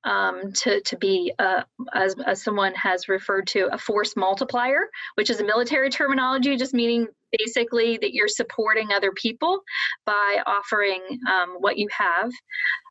[0.05, 1.63] um, to, to be, uh,
[1.95, 6.75] as, as someone has referred to, a force multiplier, which is a military terminology, just
[6.75, 9.63] meaning basically that you're supporting other people
[10.05, 12.31] by offering um, what you have.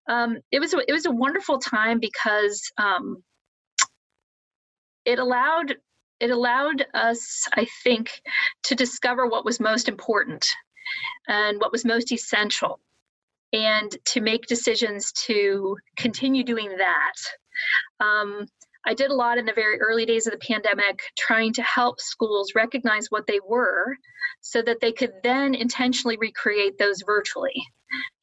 [0.10, 3.17] Um, it was it was a wonderful time because um,
[5.06, 5.75] it allowed
[6.19, 8.21] it allowed us, I think,
[8.63, 10.47] to discover what was most important
[11.27, 12.80] and what was most essential
[13.53, 17.13] and to make decisions to continue doing that.
[17.99, 18.47] Um,
[18.86, 21.99] I did a lot in the very early days of the pandemic trying to help
[21.99, 23.97] schools recognize what they were
[24.41, 27.53] so that they could then intentionally recreate those virtually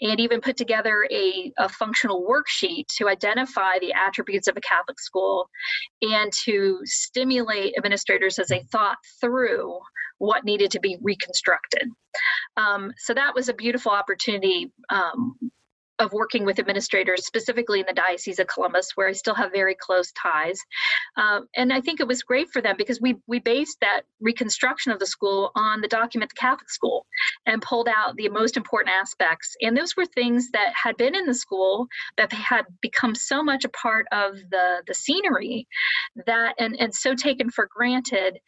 [0.00, 5.00] and even put together a, a functional worksheet to identify the attributes of a Catholic
[5.00, 5.48] school
[6.03, 9.79] and to stimulate administrators as they thought through
[10.18, 11.88] what needed to be reconstructed.
[12.57, 15.37] Um, so that was a beautiful opportunity um,
[15.98, 19.74] of working with administrators, specifically in the Diocese of Columbus, where I still have very
[19.74, 20.59] close ties.
[21.16, 24.92] Um, and I think it was great for them because we we based that reconstruction
[24.92, 27.07] of the school on the document the Catholic school
[27.46, 29.54] and pulled out the most important aspects.
[29.61, 33.64] And those were things that had been in the school that had become so much
[33.64, 35.66] a part of the the scenery
[36.26, 38.38] that and and so taken for granted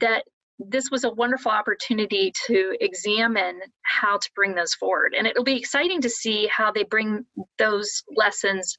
[0.00, 0.24] that
[0.58, 5.14] this was a wonderful opportunity to examine how to bring those forward.
[5.16, 7.24] And it'll be exciting to see how they bring
[7.58, 8.76] those lessons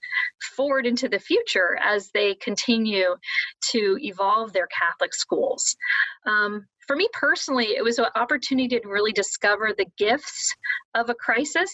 [0.56, 3.16] forward into the future as they continue
[3.72, 5.76] to evolve their Catholic schools.
[6.26, 10.56] Um, for me personally, it was an opportunity to really discover the gifts
[10.96, 11.72] of a crisis.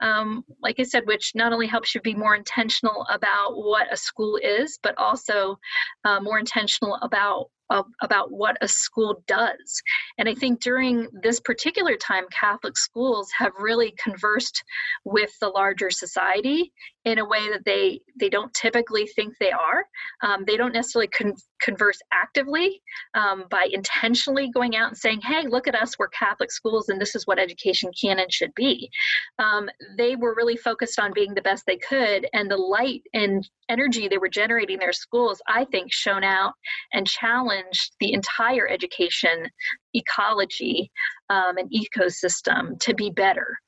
[0.00, 3.96] Um, like I said, which not only helps you be more intentional about what a
[3.96, 5.58] school is, but also
[6.04, 9.82] uh, more intentional about of, about what a school does.
[10.18, 14.62] And I think during this particular time, Catholic schools have really conversed
[15.04, 16.72] with the larger society
[17.04, 19.84] in a way that they they don't typically think they are.
[20.22, 22.82] Um, they don't necessarily con- converse actively
[23.14, 27.00] um, by intentionally going out and saying, "Hey, look at us, we're Catholic schools, and
[27.00, 28.90] this is what education can and should be."
[29.38, 33.46] Um, they were really focused on being the best they could, and the light and
[33.68, 36.54] energy they were generating in their schools, I think, shone out
[36.92, 37.53] and challenged
[38.00, 39.48] the entire education
[39.94, 40.90] ecology
[41.30, 43.58] um, and ecosystem to be better.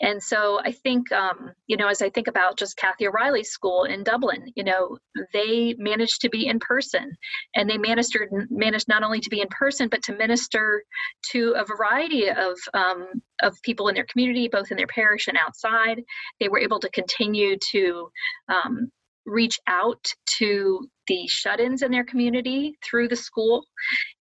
[0.00, 3.84] And so I think, um, you know, as I think about just Kathy O'Reilly's school
[3.84, 4.98] in Dublin, you know,
[5.32, 7.16] they managed to be in person
[7.54, 8.14] and they managed,
[8.50, 10.82] managed not only to be in person, but to minister
[11.30, 13.06] to a variety of, um,
[13.42, 16.02] of people in their community, both in their parish and outside.
[16.40, 18.10] They were able to continue to
[18.50, 18.92] um,
[19.24, 23.64] reach out to the shut ins in their community through the school,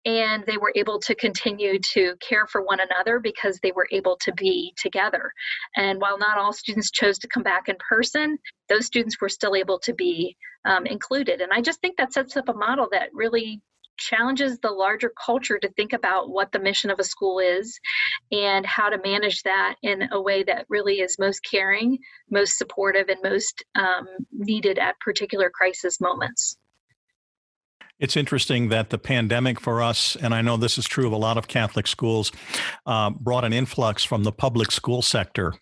[0.06, 4.18] and they were able to continue to care for one another because they were able
[4.22, 5.32] to be together.
[5.76, 8.38] And while not all students chose to come back in person,
[8.70, 11.42] those students were still able to be um, included.
[11.42, 13.62] And I just think that sets up a model that really
[13.98, 17.80] challenges the larger culture to think about what the mission of a school is
[18.32, 21.98] and how to manage that in a way that really is most caring,
[22.30, 26.58] most supportive, and most um, needed at particular crisis moments.
[28.06, 31.18] It's interesting that the pandemic for us, and I know this is true of a
[31.18, 32.32] lot of Catholic schools,
[32.86, 35.56] uh, brought an influx from the public school sector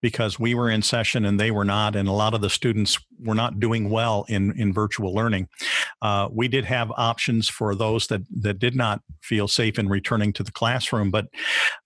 [0.00, 2.98] because we were in session and they were not, and a lot of the students
[3.24, 5.48] were not doing well in in virtual learning.
[6.02, 10.32] Uh, we did have options for those that that did not feel safe in returning
[10.32, 11.10] to the classroom.
[11.10, 11.26] But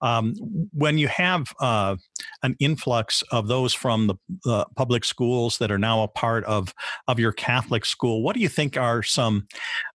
[0.01, 0.35] um,
[0.73, 1.97] when you have uh,
[2.43, 4.15] an influx of those from the
[4.49, 6.73] uh, public schools that are now a part of
[7.07, 9.47] of your Catholic school, what do you think are some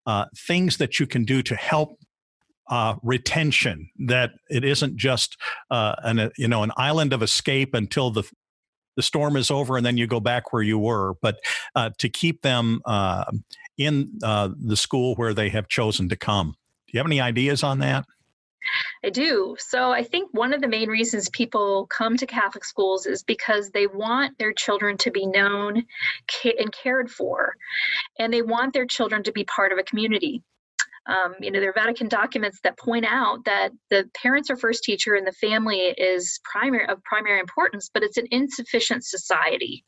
[0.06, 1.98] uh, things that you can do to help
[2.70, 5.36] uh, retention that it isn't just
[5.70, 8.22] uh, an you know an island of escape until the
[8.96, 11.40] the storm is over and then you go back where you were but
[11.74, 13.24] uh, to keep them uh,
[13.76, 16.54] in uh, the school where they have chosen to come
[16.86, 18.06] do you have any ideas on that
[19.02, 19.56] I do.
[19.58, 23.70] So I think one of the main reasons people come to Catholic schools is because
[23.70, 25.86] they want their children to be known
[26.44, 27.54] and cared for,
[28.18, 30.42] and they want their children to be part of a community.
[31.08, 34.84] Um, you know, there are Vatican documents that point out that the parents are first
[34.84, 39.84] teacher and the family is primary of primary importance, but it's an insufficient society.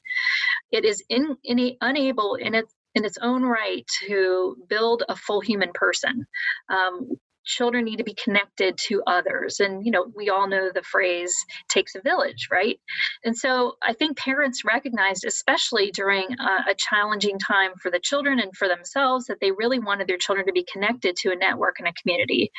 [0.70, 5.40] It is in, in unable in its in its own right to build a full
[5.40, 6.26] human person.
[6.68, 7.10] Um,
[7.45, 9.61] children need to be connected to others.
[9.61, 11.34] And you know we all know the phrase
[11.68, 12.78] takes a village right?
[13.24, 18.40] And so i think parents recognized especially during a, a, challenging time for the children
[18.40, 21.76] and for themselves that they really wanted their children to be connected to a network
[21.78, 22.51] and a community.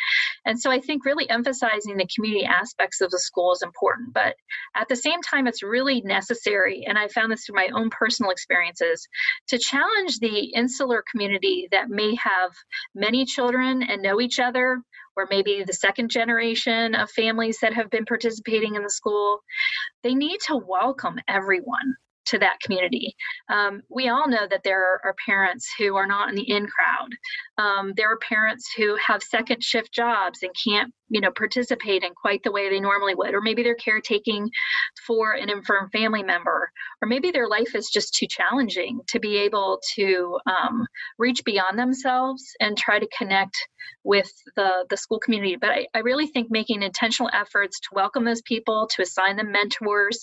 [0.46, 4.14] And so i think really emphasizing the community aspects of the school is important.
[4.14, 4.36] But
[4.76, 8.32] at the same time it's really necessary and i found this through my own personal
[8.32, 9.08] experiences
[9.48, 12.52] to challenge the insular community that may have
[12.96, 14.73] many children and know each other
[15.16, 19.40] or maybe the second generation of families that have been participating in the school,
[20.04, 21.96] they need to welcome everyone
[22.26, 23.16] to that community.
[23.50, 27.10] Um, we all know that there are parents who are not in the in crowd.
[27.58, 32.14] Um, there are parents who have second shift jobs and can't you know participate in
[32.16, 34.50] quite the way they normally would or maybe they're caretaking
[35.06, 36.72] for an infirm family member
[37.02, 40.86] or maybe their life is just too challenging to be able to um,
[41.20, 43.56] reach beyond themselves and try to connect
[44.04, 48.26] with the, the school community but I, I really think making intentional efforts to welcome
[48.26, 50.20] those people to assign them mentors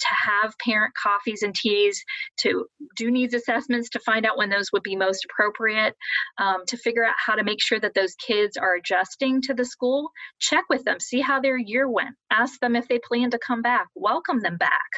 [0.00, 2.02] to have parent coffees and teas
[2.40, 2.66] to
[2.96, 5.94] do needs assessments to find out when those would be most appropriate
[6.38, 9.64] um, to figure out how to make sure that those kids are adjusting to the
[9.64, 10.10] school.
[10.38, 13.62] Check with them, see how their year went, ask them if they plan to come
[13.62, 14.90] back, welcome them back.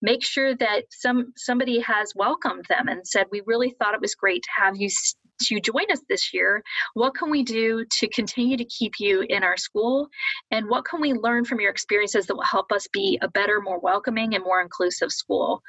[0.00, 4.14] Make sure that some somebody has welcomed them and said, "We really thought it was
[4.14, 4.88] great to have you
[5.46, 6.62] to join us this year.
[6.94, 10.08] What can we do to continue to keep you in our school?
[10.50, 13.60] And what can we learn from your experiences that will help us be a better,
[13.60, 15.62] more welcoming, and more inclusive school?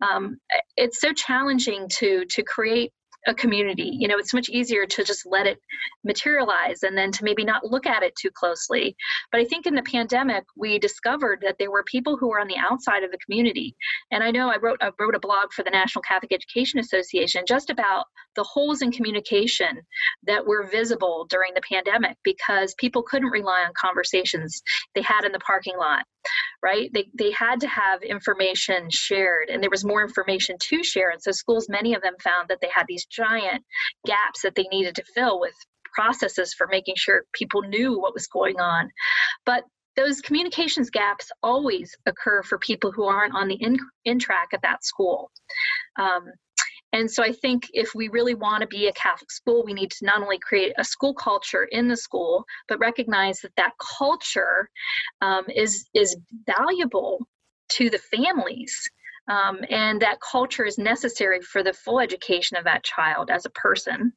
[0.00, 0.38] Um,
[0.76, 2.92] it's so challenging to to create
[3.28, 3.90] a community.
[3.92, 5.58] You know, it's much easier to just let it
[6.04, 8.96] materialize and then to maybe not look at it too closely.
[9.30, 12.48] But I think in the pandemic, we discovered that there were people who were on
[12.48, 13.76] the outside of the community.
[14.10, 17.44] And I know I wrote I wrote a blog for the National Catholic Education Association
[17.46, 19.80] just about the holes in communication
[20.26, 24.62] that were visible during the pandemic because people couldn't rely on conversations
[24.94, 26.04] they had in the parking lot
[26.62, 26.90] right?
[26.92, 31.10] They, they had to have information shared, and there was more information to share.
[31.10, 33.62] And so, schools, many of them found that they had these giant
[34.06, 35.54] gaps that they needed to fill with
[35.94, 38.88] processes for making sure people knew what was going on.
[39.44, 39.64] But
[39.96, 44.62] those communications gaps always occur for people who aren't on the in, in track at
[44.62, 45.30] that school.
[45.98, 46.24] Um,
[46.92, 49.90] and so I think if we really want to be a Catholic school, we need
[49.90, 54.70] to not only create a school culture in the school, but recognize that that culture
[55.20, 56.16] um, is is
[56.46, 57.26] valuable
[57.70, 58.88] to the families
[59.28, 63.50] um, and that culture is necessary for the full education of that child as a
[63.50, 64.12] person.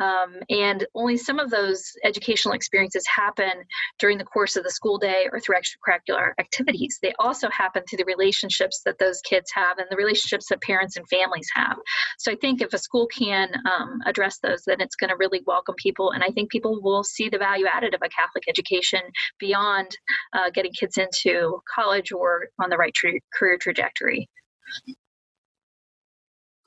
[0.00, 3.50] Um, and only some of those educational experiences happen
[3.98, 6.98] during the course of the school day or through extracurricular activities.
[7.00, 10.96] They also happen through the relationships that those kids have and the relationships that parents
[10.96, 11.76] and families have.
[12.18, 15.42] So I think if a school can um, address those, then it's going to really
[15.46, 16.10] welcome people.
[16.10, 19.00] And I think people will see the value added of a Catholic education
[19.38, 19.96] beyond
[20.32, 24.28] uh, getting kids into college or on the right tra- career trajectory.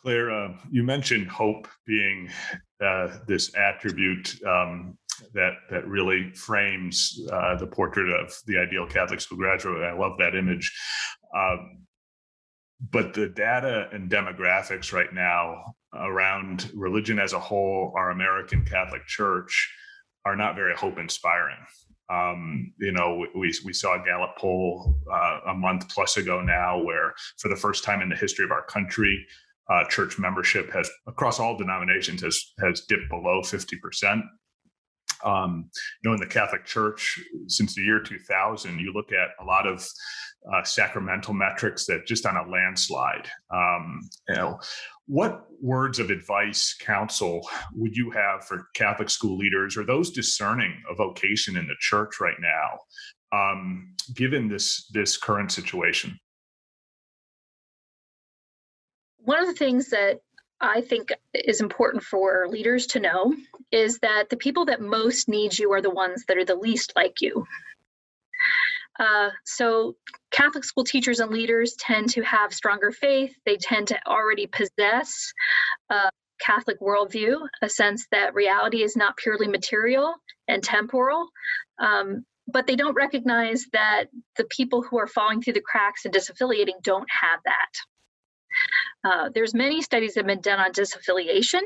[0.01, 2.29] Clare, uh, you mentioned hope being
[2.83, 4.97] uh, this attribute um,
[5.33, 9.83] that that really frames uh, the portrait of the ideal Catholic school graduate.
[9.83, 10.71] I love that image.
[11.35, 11.79] Um,
[12.91, 19.05] but the data and demographics right now around religion as a whole, our American Catholic
[19.05, 19.69] Church,
[20.25, 21.57] are not very hope inspiring.
[22.09, 26.81] Um, you know, we, we saw a Gallup poll uh, a month plus ago now,
[26.81, 29.25] where for the first time in the history of our country,
[29.69, 34.21] uh, church membership has across all denominations has has dipped below 50 percent.
[35.23, 35.69] Um,
[36.01, 39.67] you know, in the Catholic Church since the year 2000, you look at a lot
[39.67, 39.85] of
[40.51, 43.27] uh, sacramental metrics that just on a landslide.
[43.53, 44.59] Um, you know,
[45.09, 47.41] what words of advice, counsel
[47.73, 52.21] would you have for Catholic school leaders or those discerning a vocation in the church
[52.21, 52.77] right now,
[53.35, 56.17] um, given this this current situation?
[59.17, 60.19] One of the things that
[60.61, 63.33] I think is important for leaders to know
[63.71, 66.93] is that the people that most need you are the ones that are the least
[66.95, 67.45] like you.
[68.99, 69.95] Uh, so,
[70.31, 73.33] Catholic school teachers and leaders tend to have stronger faith.
[73.45, 75.33] They tend to already possess
[75.89, 80.13] a Catholic worldview, a sense that reality is not purely material
[80.47, 81.27] and temporal.
[81.79, 86.13] Um, but they don't recognize that the people who are falling through the cracks and
[86.13, 87.73] disaffiliating don't have that.
[89.03, 91.61] Uh, there's many studies that have been done on disaffiliation.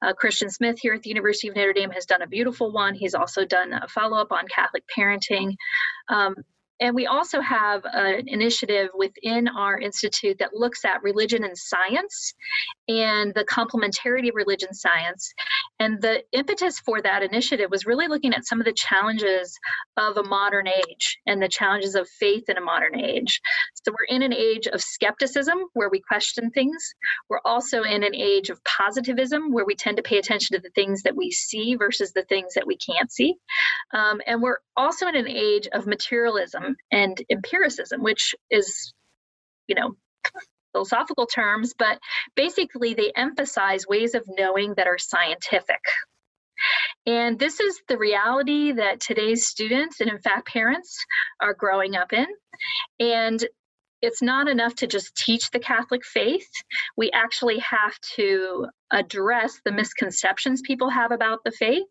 [0.00, 2.94] Uh, Christian Smith here at the University of Notre Dame has done a beautiful one.
[2.94, 5.54] He's also done a follow-up on Catholic parenting.
[6.08, 6.34] Um,
[6.82, 12.34] and we also have an initiative within our institute that looks at religion and science
[12.88, 15.32] and the complementarity of religion science.
[15.78, 19.56] And the impetus for that initiative was really looking at some of the challenges
[19.96, 23.40] of a modern age and the challenges of faith in a modern age.
[23.74, 26.82] So we're in an age of skepticism where we question things.
[27.28, 30.70] We're also in an age of positivism where we tend to pay attention to the
[30.74, 33.36] things that we see versus the things that we can't see.
[33.94, 38.92] Um, and we're also in an age of materialism and empiricism, which is,
[39.66, 39.94] you know,
[40.72, 41.98] philosophical terms, but
[42.34, 45.80] basically they emphasize ways of knowing that are scientific.
[47.06, 51.04] And this is the reality that today's students, and in fact, parents,
[51.40, 52.26] are growing up in.
[53.00, 53.44] And
[54.00, 56.48] it's not enough to just teach the Catholic faith.
[56.96, 61.86] We actually have to address the misconceptions people have about the faith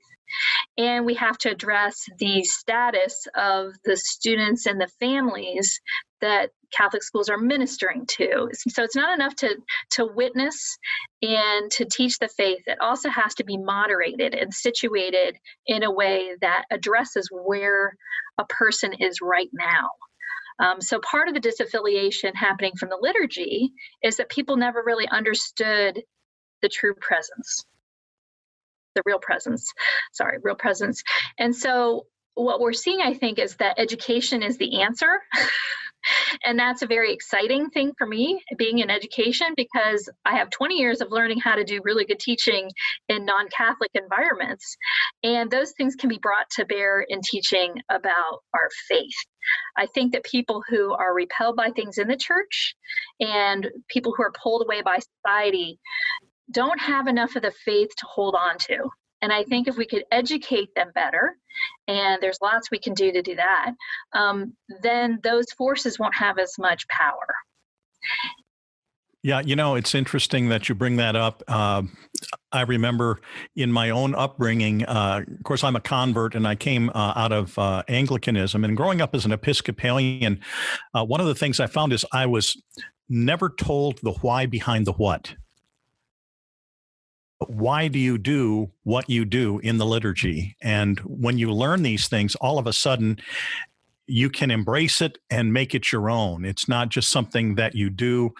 [0.77, 5.79] and we have to address the status of the students and the families
[6.21, 8.49] that Catholic schools are ministering to.
[8.69, 9.57] So it's not enough to,
[9.91, 10.77] to witness
[11.21, 12.61] and to teach the faith.
[12.67, 15.35] It also has to be moderated and situated
[15.67, 17.95] in a way that addresses where
[18.37, 19.89] a person is right now.
[20.59, 23.71] Um, so part of the disaffiliation happening from the liturgy
[24.03, 26.01] is that people never really understood
[26.61, 27.65] the true presence
[28.95, 29.71] the real presence
[30.11, 31.03] sorry real presence.
[31.37, 35.19] And so what we're seeing i think is that education is the answer.
[36.43, 40.75] And that's a very exciting thing for me being in education because i have 20
[40.75, 42.71] years of learning how to do really good teaching
[43.07, 44.77] in non-catholic environments.
[45.23, 49.13] And those things can be brought to bear in teaching about our faith.
[49.77, 52.75] I think that people who are repelled by things in the church
[53.19, 55.79] and people who are pulled away by society
[56.51, 58.89] don't have enough of the faith to hold on to.
[59.21, 61.37] And I think if we could educate them better,
[61.87, 63.73] and there's lots we can do to do that,
[64.13, 67.35] um, then those forces won't have as much power.
[69.23, 71.43] Yeah, you know, it's interesting that you bring that up.
[71.47, 71.83] Uh,
[72.51, 73.21] I remember
[73.55, 77.31] in my own upbringing, uh, of course, I'm a convert and I came uh, out
[77.31, 78.63] of uh, Anglicanism.
[78.63, 80.39] And growing up as an Episcopalian,
[80.95, 82.59] uh, one of the things I found is I was
[83.09, 85.35] never told the why behind the what
[87.51, 90.55] why do you do what you do in the liturgy?
[90.61, 93.19] And when you learn these things, all of a sudden,
[94.07, 96.45] you can embrace it and make it your own.
[96.45, 98.33] It's not just something that you do,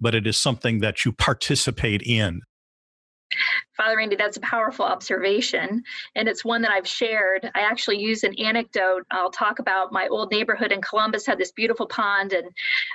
[0.00, 2.42] but it is something that you participate in.
[3.76, 5.82] Father Randy, that's a powerful observation.
[6.14, 7.50] And it's one that I've shared.
[7.54, 9.04] I actually use an anecdote.
[9.10, 12.32] I'll talk about my old neighborhood in Columbus had this beautiful pond.
[12.32, 12.48] And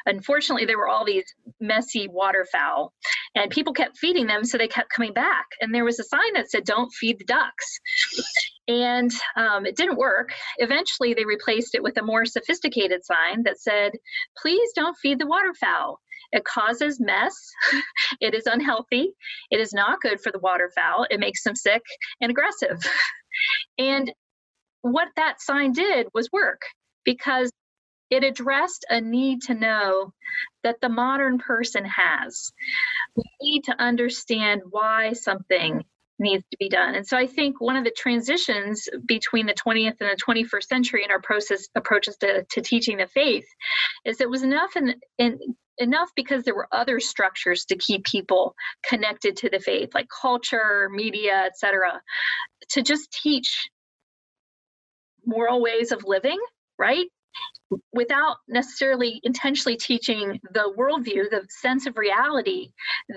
[0.06, 1.26] unfortunately, there were all these
[1.60, 2.94] messy waterfowl.
[3.36, 5.46] And people kept feeding them, so they kept coming back.
[5.62, 7.80] And there was a sign that said, Don't feed the ducks.
[8.68, 10.34] And um, it didn't work.
[10.58, 13.94] Eventually, they replaced it with a more sophisticated sign that said,
[14.42, 16.00] Please don't feed the waterfowl.
[16.32, 17.34] It causes mess.
[18.22, 19.14] it is unhealthy.
[19.50, 21.08] It is not good for the waterfowl.
[21.10, 21.84] It makes them sick
[22.20, 22.80] and aggressive.
[23.78, 24.12] and
[24.82, 26.62] what that sign did was work
[27.06, 27.52] because
[28.10, 30.14] it addressed a need to know
[30.64, 32.52] that the modern person has.
[33.16, 35.84] we need to understand why something
[36.20, 36.94] needs to be done.
[36.94, 41.04] And so I think one of the transitions between the 20th and the 21st century
[41.04, 43.46] in our process approaches to, to teaching the faith
[44.06, 45.40] is it was enough in, in
[45.78, 48.56] enough because there were other structures to keep people
[48.88, 52.02] connected to the faith like culture media etc
[52.70, 53.70] to just teach
[55.26, 56.40] moral ways of living
[56.78, 57.08] right
[57.94, 62.72] without necessarily intentionally teaching the worldview the sense of reality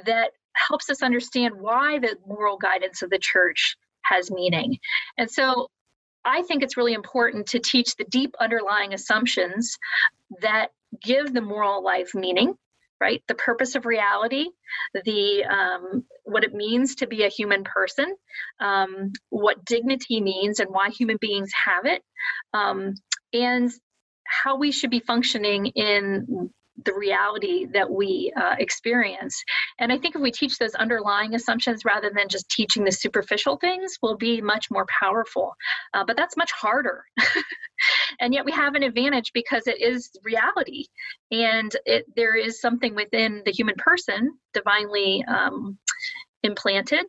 [0.06, 4.78] that helps us understand why the moral guidance of the church has meaning.
[5.18, 5.68] And so
[6.24, 9.76] I think it's really important to teach the deep underlying assumptions
[10.40, 10.70] that
[11.02, 12.54] give the moral life meaning
[13.00, 13.22] right?
[13.28, 14.46] The purpose of reality
[15.04, 18.14] the um, what it means to be a human person
[18.60, 22.02] um, what dignity means and why human beings have it
[22.52, 22.94] um,
[23.32, 23.70] and
[24.26, 26.50] how we should be functioning in
[26.84, 29.42] the reality that we uh, experience.
[29.78, 33.56] And I think if we teach those underlying assumptions rather than just teaching the superficial
[33.56, 35.54] things, will be much more powerful.
[35.92, 37.04] Uh, but that's much harder.
[38.20, 40.86] and yet we have an advantage because it is reality.
[41.30, 45.78] And it, there is something within the human person, divinely um,
[46.42, 47.04] implanted,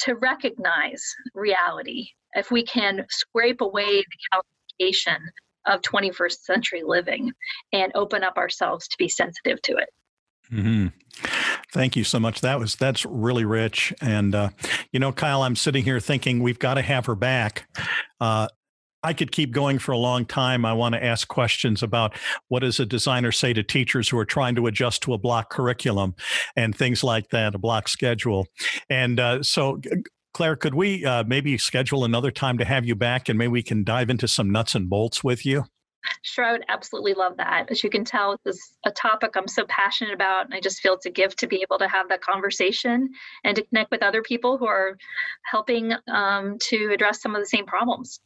[0.00, 1.02] to recognize
[1.34, 2.08] reality.
[2.34, 4.40] If we can scrape away the
[4.82, 5.18] calcification
[5.66, 7.32] of 21st century living
[7.72, 9.88] and open up ourselves to be sensitive to it.
[10.52, 10.88] Mm-hmm.
[11.72, 12.42] Thank you so much.
[12.42, 13.94] That was that's really rich.
[14.02, 14.50] And uh,
[14.92, 17.66] you know, Kyle, I'm sitting here thinking we've got to have her back.
[18.20, 18.48] Uh,
[19.02, 20.64] I could keep going for a long time.
[20.64, 22.16] I want to ask questions about
[22.48, 25.50] what does a designer say to teachers who are trying to adjust to a block
[25.50, 26.14] curriculum
[26.54, 28.46] and things like that, a block schedule.
[28.88, 29.80] And uh, so,
[30.32, 33.62] Clare, could we uh, maybe schedule another time to have you back and maybe we
[33.62, 35.64] can dive into some nuts and bolts with you?
[36.22, 37.70] Sure, I would absolutely love that.
[37.70, 40.80] As you can tell, this is a topic I'm so passionate about, and I just
[40.80, 43.10] feel it's a gift to be able to have that conversation
[43.44, 44.96] and to connect with other people who are
[45.44, 48.20] helping um, to address some of the same problems.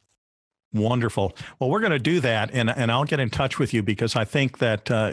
[0.77, 1.37] Wonderful.
[1.59, 4.17] Well, we're going to do that, and and I'll get in touch with you because
[4.17, 5.13] I think that uh,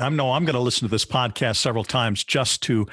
[0.00, 2.86] I know I'm going to listen to this podcast several times just to,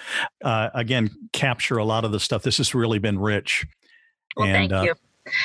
[0.44, 2.44] uh, again, capture a lot of the stuff.
[2.44, 3.66] This has really been rich.
[4.38, 4.94] Well, and, thank uh.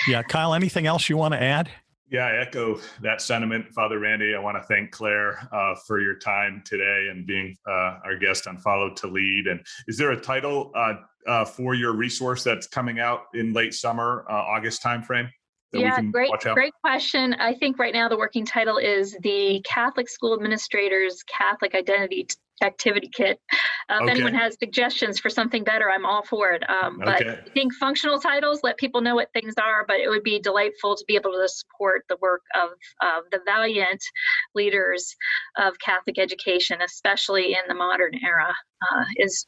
[0.06, 0.54] Yeah, Kyle.
[0.54, 1.70] Anything else you want to add?
[2.10, 4.34] Yeah, I echo that sentiment, Father Randy.
[4.34, 8.48] I want to thank Clare uh, for your time today and being uh, our guest
[8.48, 9.46] on Follow to Lead.
[9.46, 10.94] And is there a title uh,
[11.28, 15.28] uh for your resource that's coming out in late summer, uh, August timeframe?
[15.72, 17.34] Yeah, great, great question.
[17.34, 22.26] I think right now the working title is the Catholic School Administrators Catholic Identity
[22.62, 23.40] Activity Kit.
[23.88, 24.10] Uh, if okay.
[24.10, 26.62] anyone has suggestions for something better, I'm all for it.
[26.68, 27.40] Um, but okay.
[27.46, 30.96] I think functional titles let people know what things are, but it would be delightful
[30.96, 32.70] to be able to support the work of,
[33.02, 34.02] of the valiant
[34.54, 35.14] leaders
[35.56, 38.54] of Catholic education, especially in the modern era,
[38.92, 39.46] uh, is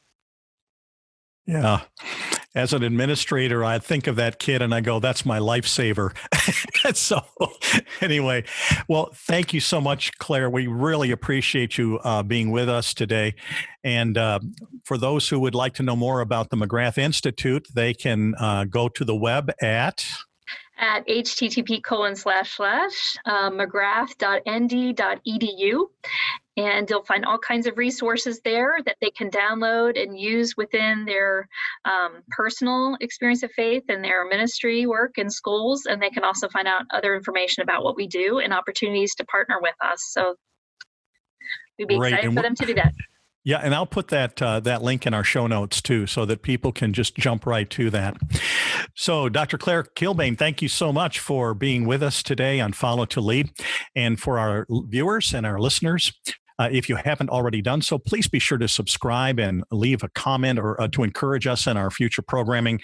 [1.45, 1.81] yeah.
[2.55, 6.15] As an administrator, I think of that kid and I go, that's my lifesaver.
[6.95, 7.21] so,
[7.99, 8.43] anyway,
[8.87, 10.51] well, thank you so much, Clare.
[10.51, 13.33] We really appreciate you uh, being with us today.
[13.83, 14.39] And uh,
[14.83, 18.65] for those who would like to know more about the McGrath Institute, they can uh,
[18.65, 20.05] go to the web at
[20.83, 25.85] at http colon slash slash uh, mcgrath.nd.edu
[26.57, 31.05] and you'll find all kinds of resources there that they can download and use within
[31.05, 31.47] their
[31.85, 35.87] um, personal experience of faith and their ministry work in schools.
[35.87, 39.25] And they can also find out other information about what we do and opportunities to
[39.25, 40.05] partner with us.
[40.11, 40.35] So
[41.79, 42.93] we'd be excited and for them to do that
[43.45, 46.43] yeah, and I'll put that uh, that link in our show notes too, so that
[46.43, 48.15] people can just jump right to that.
[48.95, 49.57] So, Dr.
[49.57, 53.49] Clare Kilbane, thank you so much for being with us today on Follow to Lead,
[53.95, 56.13] and for our viewers and our listeners.
[56.59, 60.09] Uh, if you haven't already done so, please be sure to subscribe and leave a
[60.09, 62.79] comment or uh, to encourage us in our future programming.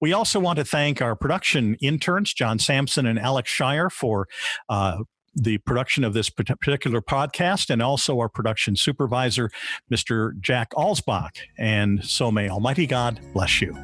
[0.00, 4.26] We also want to thank our production interns, John Sampson and Alex Shire, for
[4.70, 4.98] uh,
[5.34, 9.50] the production of this particular podcast and also our production supervisor,
[9.92, 10.38] Mr.
[10.40, 11.36] Jack Alsbach.
[11.58, 13.76] And so may Almighty God bless you.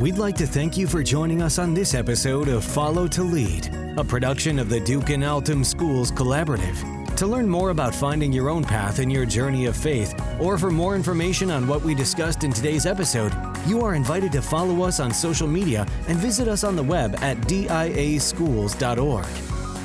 [0.00, 3.74] We'd like to thank you for joining us on this episode of Follow to Lead,
[3.96, 6.97] a production of the Duc in Altum Schools Collaborative.
[7.18, 10.70] To learn more about finding your own path in your journey of faith, or for
[10.70, 13.34] more information on what we discussed in today's episode,
[13.66, 17.16] you are invited to follow us on social media and visit us on the web
[17.16, 19.26] at diaschools.org.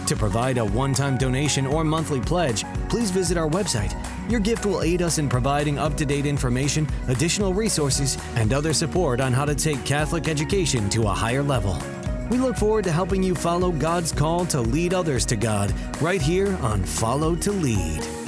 [0.07, 3.95] To provide a one time donation or monthly pledge, please visit our website.
[4.29, 8.73] Your gift will aid us in providing up to date information, additional resources, and other
[8.73, 11.79] support on how to take Catholic education to a higher level.
[12.29, 16.21] We look forward to helping you follow God's call to lead others to God right
[16.21, 18.22] here on Follow to Lead.